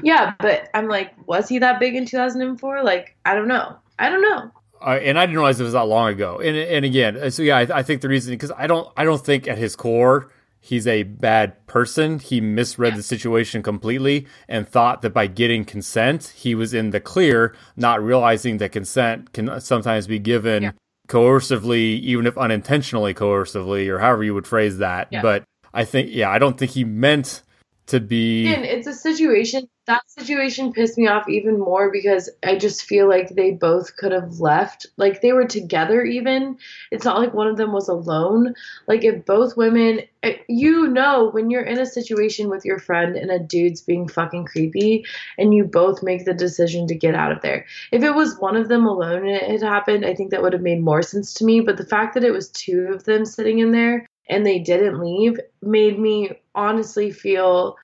[0.02, 2.82] Yeah, but I'm like, was he that big in 2004?
[2.82, 3.76] Like, I don't know.
[3.98, 4.50] I don't know.
[4.80, 6.38] Uh, and I didn't realize it was that long ago.
[6.38, 9.24] And and again, so yeah, I, I think the reason because I don't I don't
[9.24, 10.30] think at his core
[10.66, 12.18] he's a bad person.
[12.18, 12.96] He misread yeah.
[12.96, 18.02] the situation completely and thought that by getting consent, he was in the clear, not
[18.02, 20.72] realizing that consent can sometimes be given yeah.
[21.06, 25.06] coercively, even if unintentionally coercively, or however you would phrase that.
[25.12, 25.22] Yeah.
[25.22, 27.42] But I think, yeah, I don't think he meant
[27.86, 28.46] to be.
[28.46, 33.08] And it's a situation that situation pissed me off even more because I just feel
[33.08, 34.86] like they both could have left.
[34.96, 36.58] Like they were together, even.
[36.90, 38.54] It's not like one of them was alone.
[38.88, 43.16] Like if both women, eh, you know, when you're in a situation with your friend
[43.16, 45.04] and a dude's being fucking creepy
[45.38, 47.64] and you both make the decision to get out of there.
[47.92, 50.52] If it was one of them alone and it had happened, I think that would
[50.52, 51.60] have made more sense to me.
[51.60, 55.00] But the fact that it was two of them sitting in there and they didn't
[55.00, 57.76] leave made me honestly feel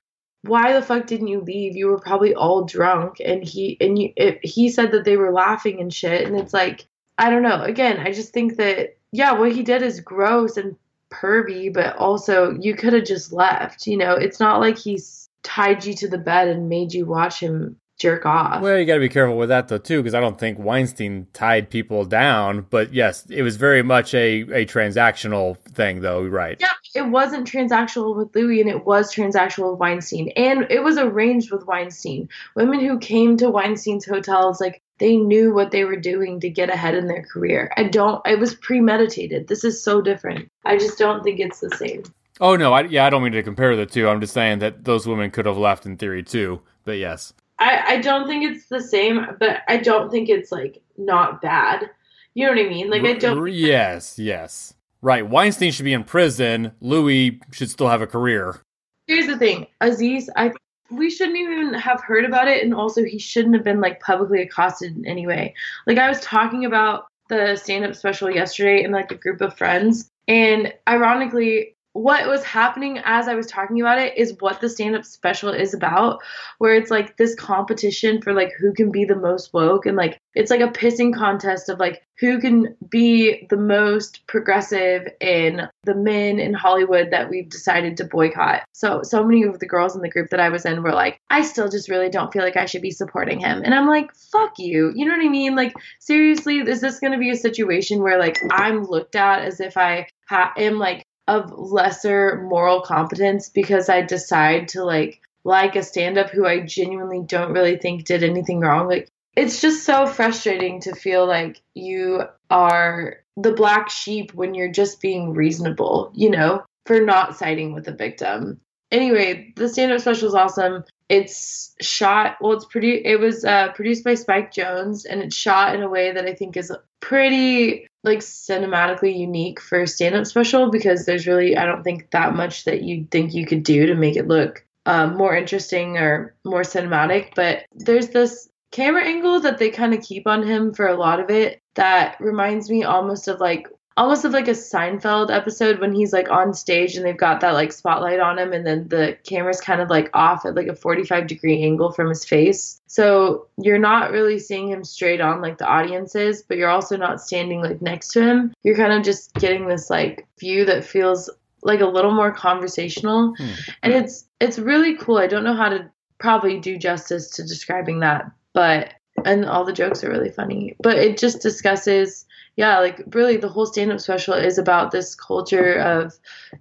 [0.43, 1.75] why the fuck didn't you leave?
[1.75, 4.11] You were probably all drunk, and he and you.
[4.17, 6.85] It, he said that they were laughing and shit, and it's like
[7.17, 7.61] I don't know.
[7.61, 10.75] Again, I just think that yeah, what he did is gross and
[11.09, 13.87] pervy, but also you could have just left.
[13.87, 17.39] You know, it's not like he's tied you to the bed and made you watch
[17.39, 18.61] him jerk off.
[18.61, 21.25] Well, you got to be careful with that though too, because I don't think Weinstein
[21.33, 22.67] tied people down.
[22.69, 26.57] But yes, it was very much a a transactional thing, though, right?
[26.59, 30.97] Yeah, it wasn't transactional with Louis, and it was transactional with Weinstein, and it was
[30.97, 32.27] arranged with Weinstein.
[32.55, 36.69] Women who came to Weinstein's hotels, like they knew what they were doing to get
[36.69, 37.71] ahead in their career.
[37.77, 38.21] I don't.
[38.27, 39.47] It was premeditated.
[39.47, 40.51] This is so different.
[40.65, 42.03] I just don't think it's the same.
[42.41, 44.09] Oh no, I, yeah, I don't mean to compare the two.
[44.09, 46.61] I'm just saying that those women could have left in theory too.
[46.83, 47.33] But yes.
[47.63, 51.89] I, I don't think it's the same, but I don't think it's like not bad.
[52.33, 52.89] You know what I mean?
[52.89, 53.51] Like I don't.
[53.51, 55.25] Yes, yes, right.
[55.25, 56.73] Weinstein should be in prison.
[56.81, 58.59] Louis should still have a career.
[59.07, 60.29] Here's the thing, Aziz.
[60.35, 60.51] I
[60.91, 64.41] we shouldn't even have heard about it, and also he shouldn't have been like publicly
[64.41, 65.53] accosted in any way.
[65.87, 70.09] Like I was talking about the stand-up special yesterday in like a group of friends,
[70.27, 74.95] and ironically, what was happening as I was talking about it is what the stand
[74.95, 76.21] up special is about,
[76.57, 80.19] where it's like this competition for like who can be the most woke and like
[80.33, 85.93] it's like a pissing contest of like who can be the most progressive in the
[85.93, 88.63] men in Hollywood that we've decided to boycott.
[88.73, 91.19] So so many of the girls in the group that I was in were like,
[91.29, 93.61] I still just really don't feel like I should be supporting him.
[93.63, 94.91] And I'm like, fuck you.
[94.95, 95.55] You know what I mean?
[95.55, 99.59] Like seriously, is this going to be a situation where like I'm looked at as
[99.59, 105.75] if I ha- am like of lesser moral competence because I decide to like like
[105.75, 108.87] a stand up who I genuinely don't really think did anything wrong.
[108.87, 114.71] Like it's just so frustrating to feel like you are the black sheep when you're
[114.71, 118.59] just being reasonable, you know, for not siding with the victim.
[118.91, 120.83] Anyway, the stand up special is awesome.
[121.09, 122.53] It's shot well.
[122.53, 123.03] It's pretty.
[123.03, 126.33] It was uh, produced by Spike Jonze, and it's shot in a way that I
[126.33, 131.83] think is pretty like cinematically unique for a stand-up special because there's really I don't
[131.83, 135.35] think that much that you think you could do to make it look um, more
[135.35, 137.29] interesting or more cinematic.
[137.35, 141.19] But there's this camera angle that they kind of keep on him for a lot
[141.19, 145.93] of it that reminds me almost of like almost of like a Seinfeld episode when
[145.93, 149.17] he's like on stage and they've got that like spotlight on him and then the
[149.23, 152.81] camera's kind of like off at like a 45 degree angle from his face.
[152.87, 156.97] So you're not really seeing him straight on like the audience is, but you're also
[156.97, 158.53] not standing like next to him.
[158.63, 161.29] You're kind of just getting this like view that feels
[161.61, 163.35] like a little more conversational.
[163.37, 163.51] Hmm.
[163.83, 165.17] And it's it's really cool.
[165.17, 168.93] I don't know how to probably do justice to describing that, but
[169.25, 170.75] and all the jokes are really funny.
[170.81, 172.25] But it just discusses
[172.55, 176.13] yeah, like really the whole stand up special is about this culture of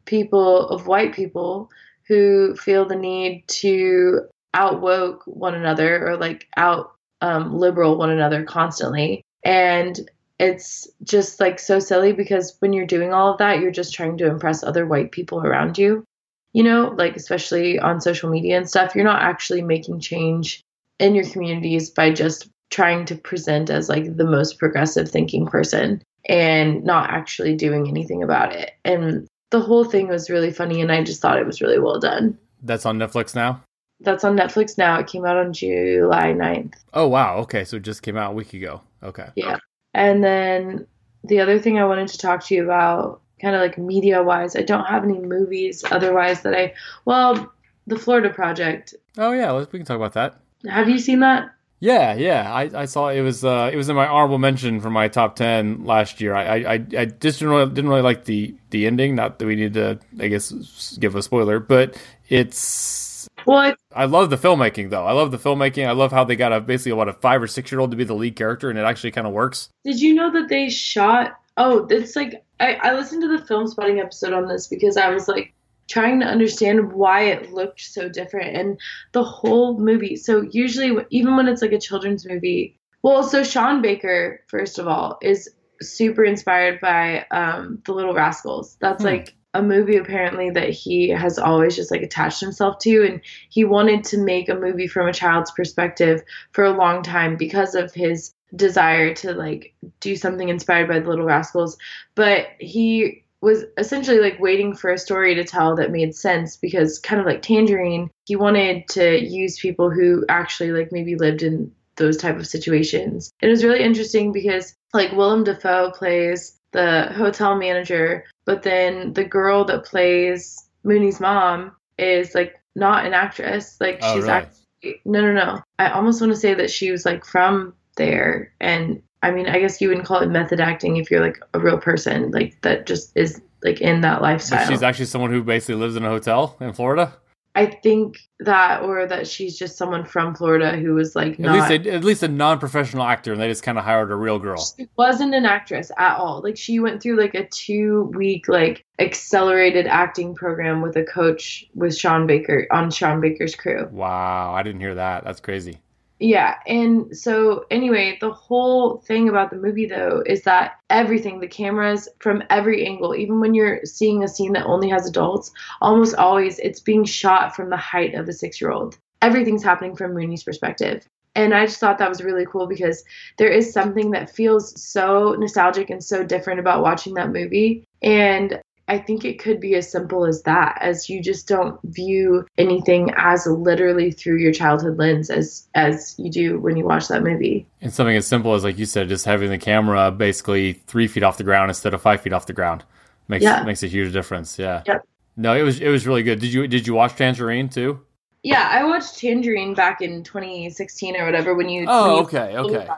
[0.04, 1.70] people, of white people
[2.08, 4.22] who feel the need to
[4.54, 9.22] outwoke one another or like out um, liberal one another constantly.
[9.44, 9.98] And
[10.38, 14.18] it's just like so silly because when you're doing all of that, you're just trying
[14.18, 16.04] to impress other white people around you.
[16.52, 20.60] You know, like especially on social media and stuff, you're not actually making change
[20.98, 26.02] in your communities by just trying to present as like the most progressive thinking person
[26.26, 28.72] and not actually doing anything about it.
[28.84, 32.00] And the whole thing was really funny and I just thought it was really well
[32.00, 32.38] done.
[32.62, 33.62] That's on Netflix now?
[34.00, 34.98] That's on Netflix now.
[34.98, 36.74] It came out on July 9th.
[36.94, 37.36] Oh, wow.
[37.38, 37.64] Okay.
[37.64, 38.80] So it just came out a week ago.
[39.02, 39.28] Okay.
[39.36, 39.58] Yeah.
[39.92, 40.86] And then
[41.24, 44.56] the other thing I wanted to talk to you about, kind of like media wise,
[44.56, 46.72] I don't have any movies otherwise that I,
[47.04, 47.52] well,
[47.86, 48.94] The Florida Project.
[49.18, 49.52] Oh, yeah.
[49.52, 50.40] we can talk about that.
[50.68, 51.50] Have you seen that?
[51.82, 54.88] Yeah, yeah, I, I saw it was uh, it was in my honorable mention for
[54.88, 56.32] my top ten last year.
[56.32, 59.16] I I, I just didn't really, didn't really like the the ending.
[59.16, 64.30] Not that we need to, I guess, give a spoiler, but it's what I love
[64.30, 65.04] the filmmaking though.
[65.04, 65.88] I love the filmmaking.
[65.88, 67.96] I love how they got a basically what a five or six year old to
[67.96, 69.68] be the lead character, and it actually kind of works.
[69.82, 71.36] Did you know that they shot?
[71.56, 75.26] Oh, it's like I, I listened to the Filmspotting episode on this because I was
[75.26, 75.52] like,
[75.92, 78.80] trying to understand why it looked so different and
[79.12, 80.16] the whole movie.
[80.16, 84.88] So usually even when it's like a children's movie, well, so Sean Baker first of
[84.88, 85.50] all is
[85.82, 88.78] super inspired by um, The Little Rascals.
[88.80, 89.08] That's hmm.
[89.08, 93.20] like a movie apparently that he has always just like attached himself to and
[93.50, 96.22] he wanted to make a movie from a child's perspective
[96.52, 101.08] for a long time because of his desire to like do something inspired by the
[101.08, 101.76] little rascals
[102.14, 107.00] but he was essentially like waiting for a story to tell that made sense because
[107.00, 111.72] kind of like Tangerine, he wanted to use people who actually like maybe lived in
[111.96, 113.32] those type of situations.
[113.42, 119.24] It was really interesting because like Willem Dafoe plays the hotel manager, but then the
[119.24, 123.76] girl that plays Moonee's mom is like not an actress.
[123.80, 124.32] Like oh, she's really?
[124.32, 125.60] actually no no no.
[125.78, 129.60] I almost want to say that she was like from there and I mean, I
[129.60, 132.86] guess you wouldn't call it method acting if you're like a real person, like that
[132.86, 134.66] just is like in that lifestyle.
[134.66, 137.14] But she's actually someone who basically lives in a hotel in Florida.
[137.54, 141.70] I think that, or that she's just someone from Florida who was like not, at
[141.70, 144.38] least a, at least a non-professional actor, and they just kind of hired a real
[144.38, 144.56] girl.
[144.56, 146.40] She wasn't an actress at all.
[146.42, 151.94] Like she went through like a two-week like accelerated acting program with a coach with
[151.94, 153.86] Sean Baker on Sean Baker's crew.
[153.92, 155.22] Wow, I didn't hear that.
[155.22, 155.78] That's crazy.
[156.22, 161.48] Yeah, and so anyway, the whole thing about the movie though is that everything, the
[161.48, 165.50] cameras from every angle, even when you're seeing a scene that only has adults,
[165.80, 168.98] almost always it's being shot from the height of a six year old.
[169.20, 171.08] Everything's happening from Moonee's perspective.
[171.34, 173.02] And I just thought that was really cool because
[173.38, 177.84] there is something that feels so nostalgic and so different about watching that movie.
[178.00, 182.46] And I think it could be as simple as that, as you just don't view
[182.58, 187.22] anything as literally through your childhood lens as as you do when you watch that
[187.22, 187.66] movie.
[187.80, 191.22] And something as simple as like you said, just having the camera basically three feet
[191.22, 192.84] off the ground instead of five feet off the ground
[193.28, 193.62] makes yeah.
[193.62, 194.58] makes a huge difference.
[194.58, 194.82] Yeah.
[194.86, 195.06] Yep.
[195.36, 196.40] No, it was it was really good.
[196.40, 198.00] Did you did you watch Tangerine too?
[198.42, 201.86] Yeah, I watched Tangerine back in 2016 or whatever when you.
[201.88, 202.88] Oh, okay, okay.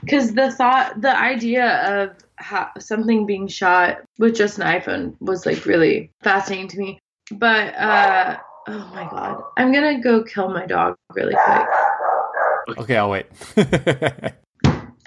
[0.00, 5.46] Because the thought, the idea of how, something being shot with just an iPhone was
[5.46, 6.98] like really fascinating to me.
[7.32, 12.78] But uh, oh my god, I'm gonna go kill my dog really quick.
[12.78, 13.26] Okay, I'll wait.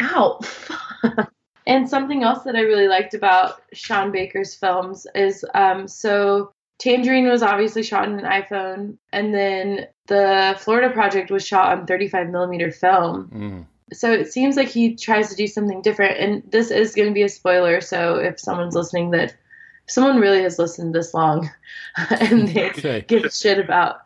[0.01, 0.39] Ow.
[1.67, 7.27] and something else that I really liked about Sean Baker's films is um, so Tangerine
[7.27, 12.29] was obviously shot in an iPhone, and then the Florida Project was shot on 35
[12.29, 13.29] millimeter film.
[13.31, 13.65] Mm.
[13.93, 17.13] So it seems like he tries to do something different, and this is going to
[17.13, 17.81] be a spoiler.
[17.81, 19.29] So if someone's listening, that
[19.85, 21.51] if someone really has listened this long
[22.09, 23.05] and they Okay.
[23.07, 23.97] give a shit about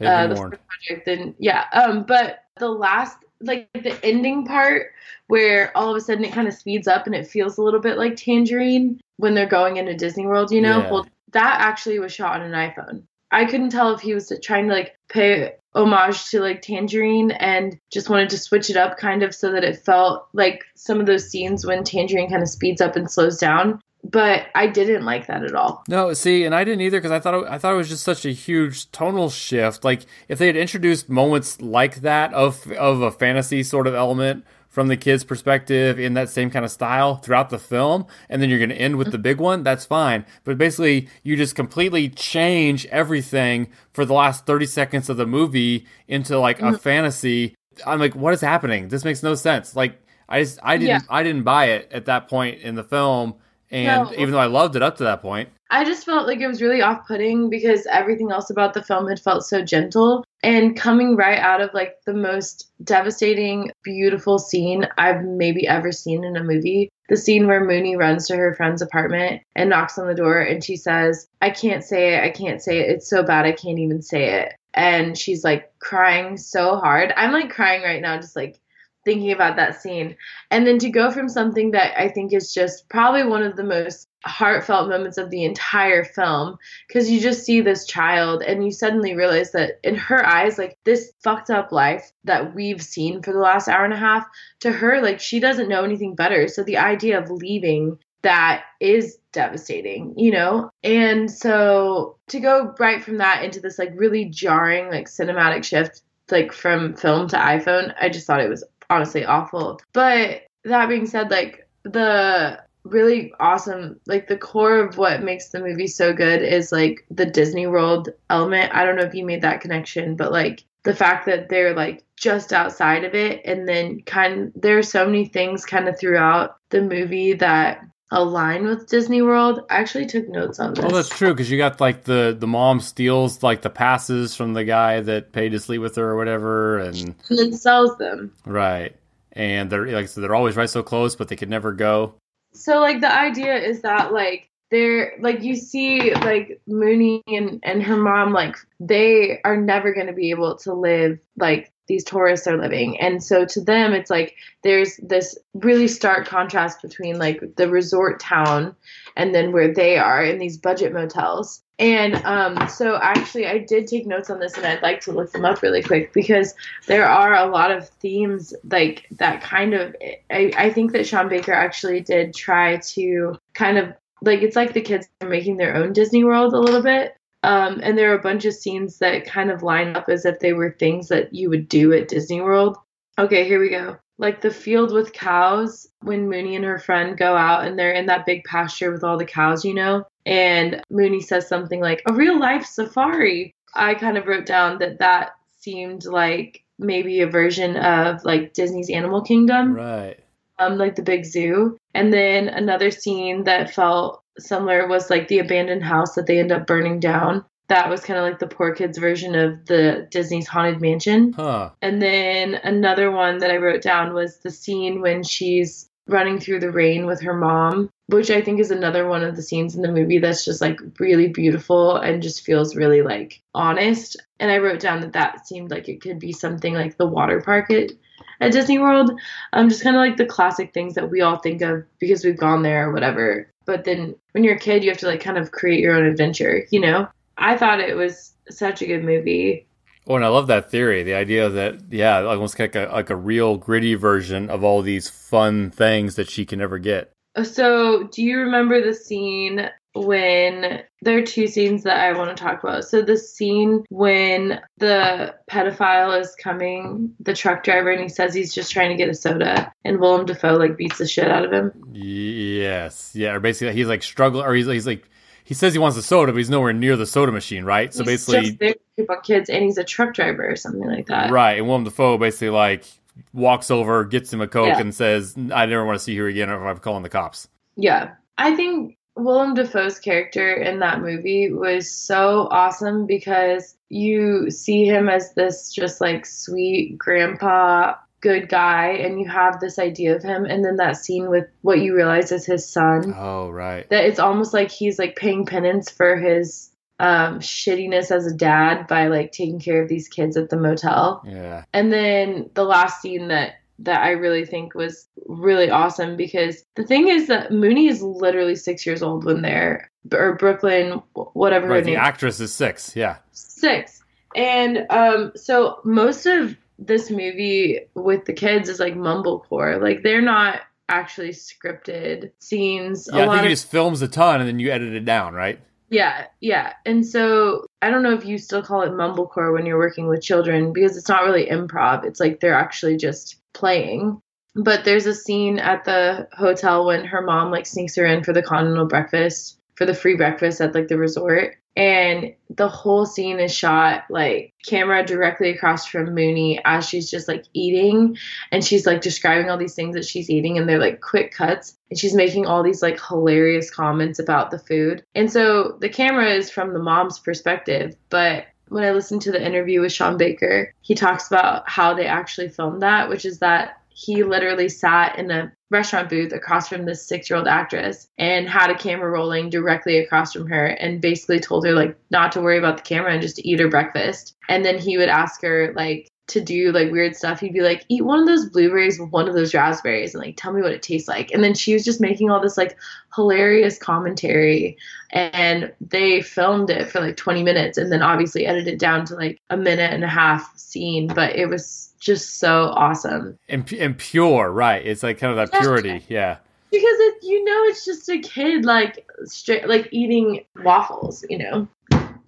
[0.00, 0.34] uh, the.
[0.34, 1.66] Florida project, then yeah.
[1.72, 4.94] Um, but the last, like the ending part,
[5.28, 7.78] where all of a sudden it kind of speeds up and it feels a little
[7.78, 10.80] bit like Tangerine when they're going into Disney World, you know.
[10.80, 11.02] Yeah.
[11.32, 13.02] That actually was shot on an iPhone.
[13.30, 17.78] I couldn't tell if he was trying to like pay homage to like Tangerine and
[17.92, 21.06] just wanted to switch it up kind of so that it felt like some of
[21.06, 23.80] those scenes when Tangerine kind of speeds up and slows down.
[24.02, 25.84] But I didn't like that at all.
[25.86, 28.02] No, see, and I didn't either because I thought it, I thought it was just
[28.02, 29.84] such a huge tonal shift.
[29.84, 34.46] Like if they had introduced moments like that of of a fantasy sort of element
[34.70, 38.48] from the kid's perspective in that same kind of style throughout the film, and then
[38.48, 39.22] you're going to end with the mm-hmm.
[39.22, 40.24] big one, that's fine.
[40.44, 45.86] But basically, you just completely change everything for the last thirty seconds of the movie
[46.08, 46.76] into like a mm-hmm.
[46.76, 47.54] fantasy.
[47.84, 48.88] I'm like, what is happening?
[48.88, 49.74] This makes no sense.
[49.74, 51.00] Like I just I didn't Yeah.
[51.10, 53.34] I didn't buy it at that point in the film.
[53.70, 54.12] And No.
[54.14, 56.60] even though I loved it up to that point, I just felt like it was
[56.60, 60.24] really off putting because everything else about the film had felt so gentle.
[60.42, 66.24] And coming right out of like the most devastating, beautiful scene I've maybe ever seen
[66.24, 70.06] in a movie the scene where Moonee runs to her friend's apartment and knocks on
[70.06, 73.24] the door and she says, I can't say it, I can't say it, it's so
[73.24, 74.54] bad, I can't even say it.
[74.72, 77.12] And she's like crying so hard.
[77.16, 78.60] I'm like crying right now, just like
[79.04, 80.16] thinking about that scene.
[80.50, 83.64] And then to go from something that I think is just probably one of the
[83.64, 88.70] most heartfelt moments of the entire film because you just see this child and you
[88.70, 93.32] suddenly realize that in her eyes like this fucked up life that we've seen for
[93.32, 94.26] the last hour and a half
[94.60, 99.16] to her like she doesn't know anything better so the idea of leaving that is
[99.32, 104.90] devastating you know and so to go right from that into this like really jarring
[104.90, 109.80] like cinematic shift like from film to iphone i just thought it was honestly awful.
[109.92, 115.60] But that being said like the really awesome like the core of what makes the
[115.60, 118.74] movie so good is like the disney world element.
[118.74, 122.04] I don't know if you made that connection but like the fact that they're like
[122.16, 126.56] just outside of it and then kind there are so many things kind of throughout
[126.70, 127.80] the movie that
[128.10, 129.64] align with disney world.
[129.70, 130.84] I actually took notes on this.
[130.84, 134.52] Well, that's true because you got like the the mom steals like the passes from
[134.54, 138.32] the guy that paid to sleep with her or whatever, and and then sells them.
[138.44, 138.96] Right,
[139.32, 142.14] and they're like so they're always right so close, but they could never go.
[142.52, 147.82] so like the idea is that like they're like you see like Moonee and and
[147.82, 152.46] her mom like they are never going to be able to live like these tourists
[152.46, 157.56] are living and so to them it's like there's this really stark contrast between like
[157.56, 158.76] the resort town
[159.16, 163.88] and then where they are in these budget motels and um so actually I did
[163.88, 166.54] take notes on this and I'd like to look them up really quick because
[166.86, 169.96] there are a lot of themes like that kind of
[170.30, 174.74] I, I think that Sean Baker actually did try to kind of like it's like
[174.74, 177.16] the kids are making their own Disney World a little bit.
[177.42, 180.40] Um, and there are a bunch of scenes that kind of line up as if
[180.40, 182.76] they were things that you would do at Disney World.
[183.18, 183.96] Okay, here we go.
[184.18, 188.06] Like the field with cows when Moonee and her friend go out and they're in
[188.06, 190.04] that big pasture with all the cows, you know?
[190.26, 193.54] And Mooney says something like, a real life safari.
[193.74, 198.90] I kind of wrote down that that seemed like maybe a version of like Disney's
[198.90, 200.18] Animal Kingdom Right.
[200.58, 201.78] um, like the big zoo.
[201.94, 206.52] And then another scene that felt similar was like the abandoned house that they end
[206.52, 207.44] up burning down.
[207.68, 211.32] That was kind of like the poor kids version of the Disney's Haunted Mansion.
[211.32, 211.70] Huh.
[211.80, 216.60] And then another one that I wrote down was the scene when she's running through
[216.60, 219.82] the rain with her mom, which I think is another one of the scenes in
[219.82, 224.16] the movie that's just like really beautiful and just feels really like honest.
[224.40, 227.40] And I wrote down that that seemed like it could be something like the water
[227.40, 227.92] park at,
[228.40, 229.12] at Disney World.
[229.52, 232.38] Um, just kind of like the classic things that we all think of because we've
[232.38, 233.50] gone there or whatever.
[233.66, 236.06] But then when you're a kid, you have to like kind of create your own
[236.06, 237.08] adventure, you know?
[237.38, 239.66] I thought it was such a good movie.
[240.06, 241.02] Oh, and I love that theory.
[241.02, 245.08] The idea that yeah, almost like a like a real gritty version of all these
[245.08, 247.12] fun things that she can never get.
[247.44, 252.40] So, do you remember the scene when there are two scenes that I want to
[252.42, 252.84] talk about.
[252.84, 258.54] So the scene when the pedophile is coming, the truck driver, and he says he's
[258.54, 261.52] just trying to get a soda, and Willem Dafoe like beats the shit out of
[261.52, 261.72] him.
[261.92, 263.32] Yes, yeah.
[263.32, 265.08] Or basically, he's like struggling, or he's he's like
[265.44, 267.92] he says he wants a soda, but he's nowhere near the soda machine, right?
[267.92, 271.06] So He's basically, just there keep kids, and he's a truck driver or something like
[271.06, 271.30] that.
[271.30, 271.58] right.
[271.58, 272.84] And Willem Dafoe basically like
[273.32, 274.80] walks over, gets him a coke, Yeah.
[274.80, 278.12] and says, "I never want to see you again, or I'm calling the cops." Yeah.
[278.38, 285.08] I think Willem Dafoe's character in that movie was so awesome because you see him
[285.08, 290.44] as this just like sweet grandpa, good guy, and you have this idea of him.
[290.44, 293.88] And then that scene with what you realize is his son, Oh, right.
[293.90, 298.86] that it's almost like he's like paying penance for his um, shittiness as a dad
[298.86, 301.22] by like taking care of these kids at the motel.
[301.26, 301.64] Yeah.
[301.72, 306.84] And then the last scene that that I really think was really awesome because the
[306.84, 311.84] thing is that Moonee is literally six years old when they're or Brooklynn, whatever Right.
[311.84, 312.94] The name, actress is six.
[312.94, 313.18] Yeah.
[313.32, 314.02] six.
[314.34, 319.80] And um, so most of this movie with the kids is like mumblecore.
[319.80, 323.08] Like they're not actually scripted scenes.
[323.12, 323.20] Yeah.
[323.20, 325.04] I a lot think he of just films a ton and then you edit it
[325.04, 325.60] down, right?
[325.90, 326.74] yeah, yeah.
[326.86, 330.22] And so I don't know if you still call it mumblecore when you're working with
[330.22, 332.04] children because it's not really improv.
[332.04, 334.20] It's like they're actually just playing.
[334.54, 338.32] But there's a scene at the hotel when her mom like sneaks her in for
[338.32, 341.56] the continental breakfast, for the free breakfast at like the resort.
[341.76, 347.28] And the whole scene is shot like camera directly across from Moonee as she's just
[347.28, 348.18] like eating
[348.50, 351.78] and she's like describing all these things that she's eating and they're like quick cuts
[351.88, 355.04] and she's making all these like hilarious comments about the food.
[355.14, 359.44] And so the camera is from the mom's perspective, but when I listened to the
[359.44, 363.80] interview with Sean Baker, he talks about how they actually filmed that, which is that
[363.88, 368.48] he literally sat in a restaurant booth across from this six year old actress and
[368.48, 372.40] had a camera rolling directly across from her and basically told her like not to
[372.40, 374.36] worry about the camera and just to eat her breakfast.
[374.48, 377.40] And then he would ask her like to do like weird stuff.
[377.40, 380.36] He'd be like, eat one of those blueberries with one of those raspberries and like
[380.36, 381.30] tell me what it tastes like.
[381.32, 382.76] And then she was just making all this like
[383.14, 384.76] hilarious commentary
[385.10, 389.14] and they filmed it for like 20 minutes and then obviously edited it down to
[389.14, 391.06] like a minute and a half scene.
[391.08, 393.38] But it was just so awesome.
[393.48, 394.84] And, and pure, right?
[394.84, 395.60] It's like kind of that Yeah.
[395.60, 396.04] purity.
[396.08, 396.36] Yeah.
[396.70, 401.66] because it, you know it's just a kid like straight like eating waffles you know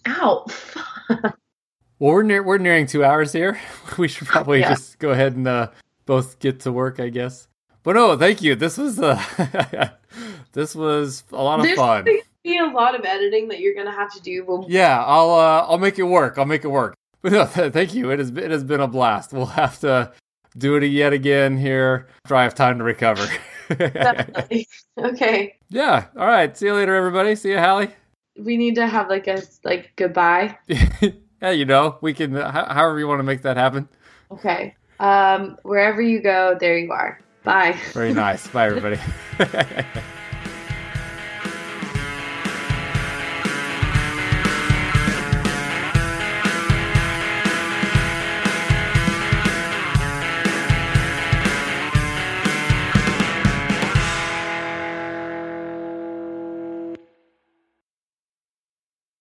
[0.08, 0.44] ow
[2.02, 3.60] Well, we're near, we're nearing two hours here.
[3.96, 4.70] We should probably Yeah.
[4.70, 5.68] just go ahead and uh,
[6.04, 7.46] both get to work, I guess.
[7.84, 8.56] But no, thank you.
[8.56, 9.22] This was uh,
[10.52, 12.04] this was a lot of there's fun.
[12.04, 15.00] going to be a lot of editing that you're gonna have to do when Yeah,
[15.04, 16.38] I'll uh, I'll make it work.
[16.38, 16.96] I'll make it work.
[17.22, 18.10] But no, th- thank you.
[18.10, 19.32] It has been, it has been a blast.
[19.32, 20.12] We'll have to
[20.58, 22.08] do it yet again here.
[22.24, 23.28] After I have time to recover.
[23.68, 24.66] Definitely.
[24.98, 26.06] okay yeah.
[26.18, 26.56] All right.
[26.56, 27.36] See you later, everybody.
[27.36, 27.90] See you, Hallie.
[28.36, 30.58] we need to have like a like goodbye
[31.42, 32.36] yeah, you know, we can.
[32.36, 33.88] Uh, however you want to make that happen.
[34.30, 38.46] okay um wherever you go there you are bye Very nice.
[38.48, 39.00] Bye, everybody.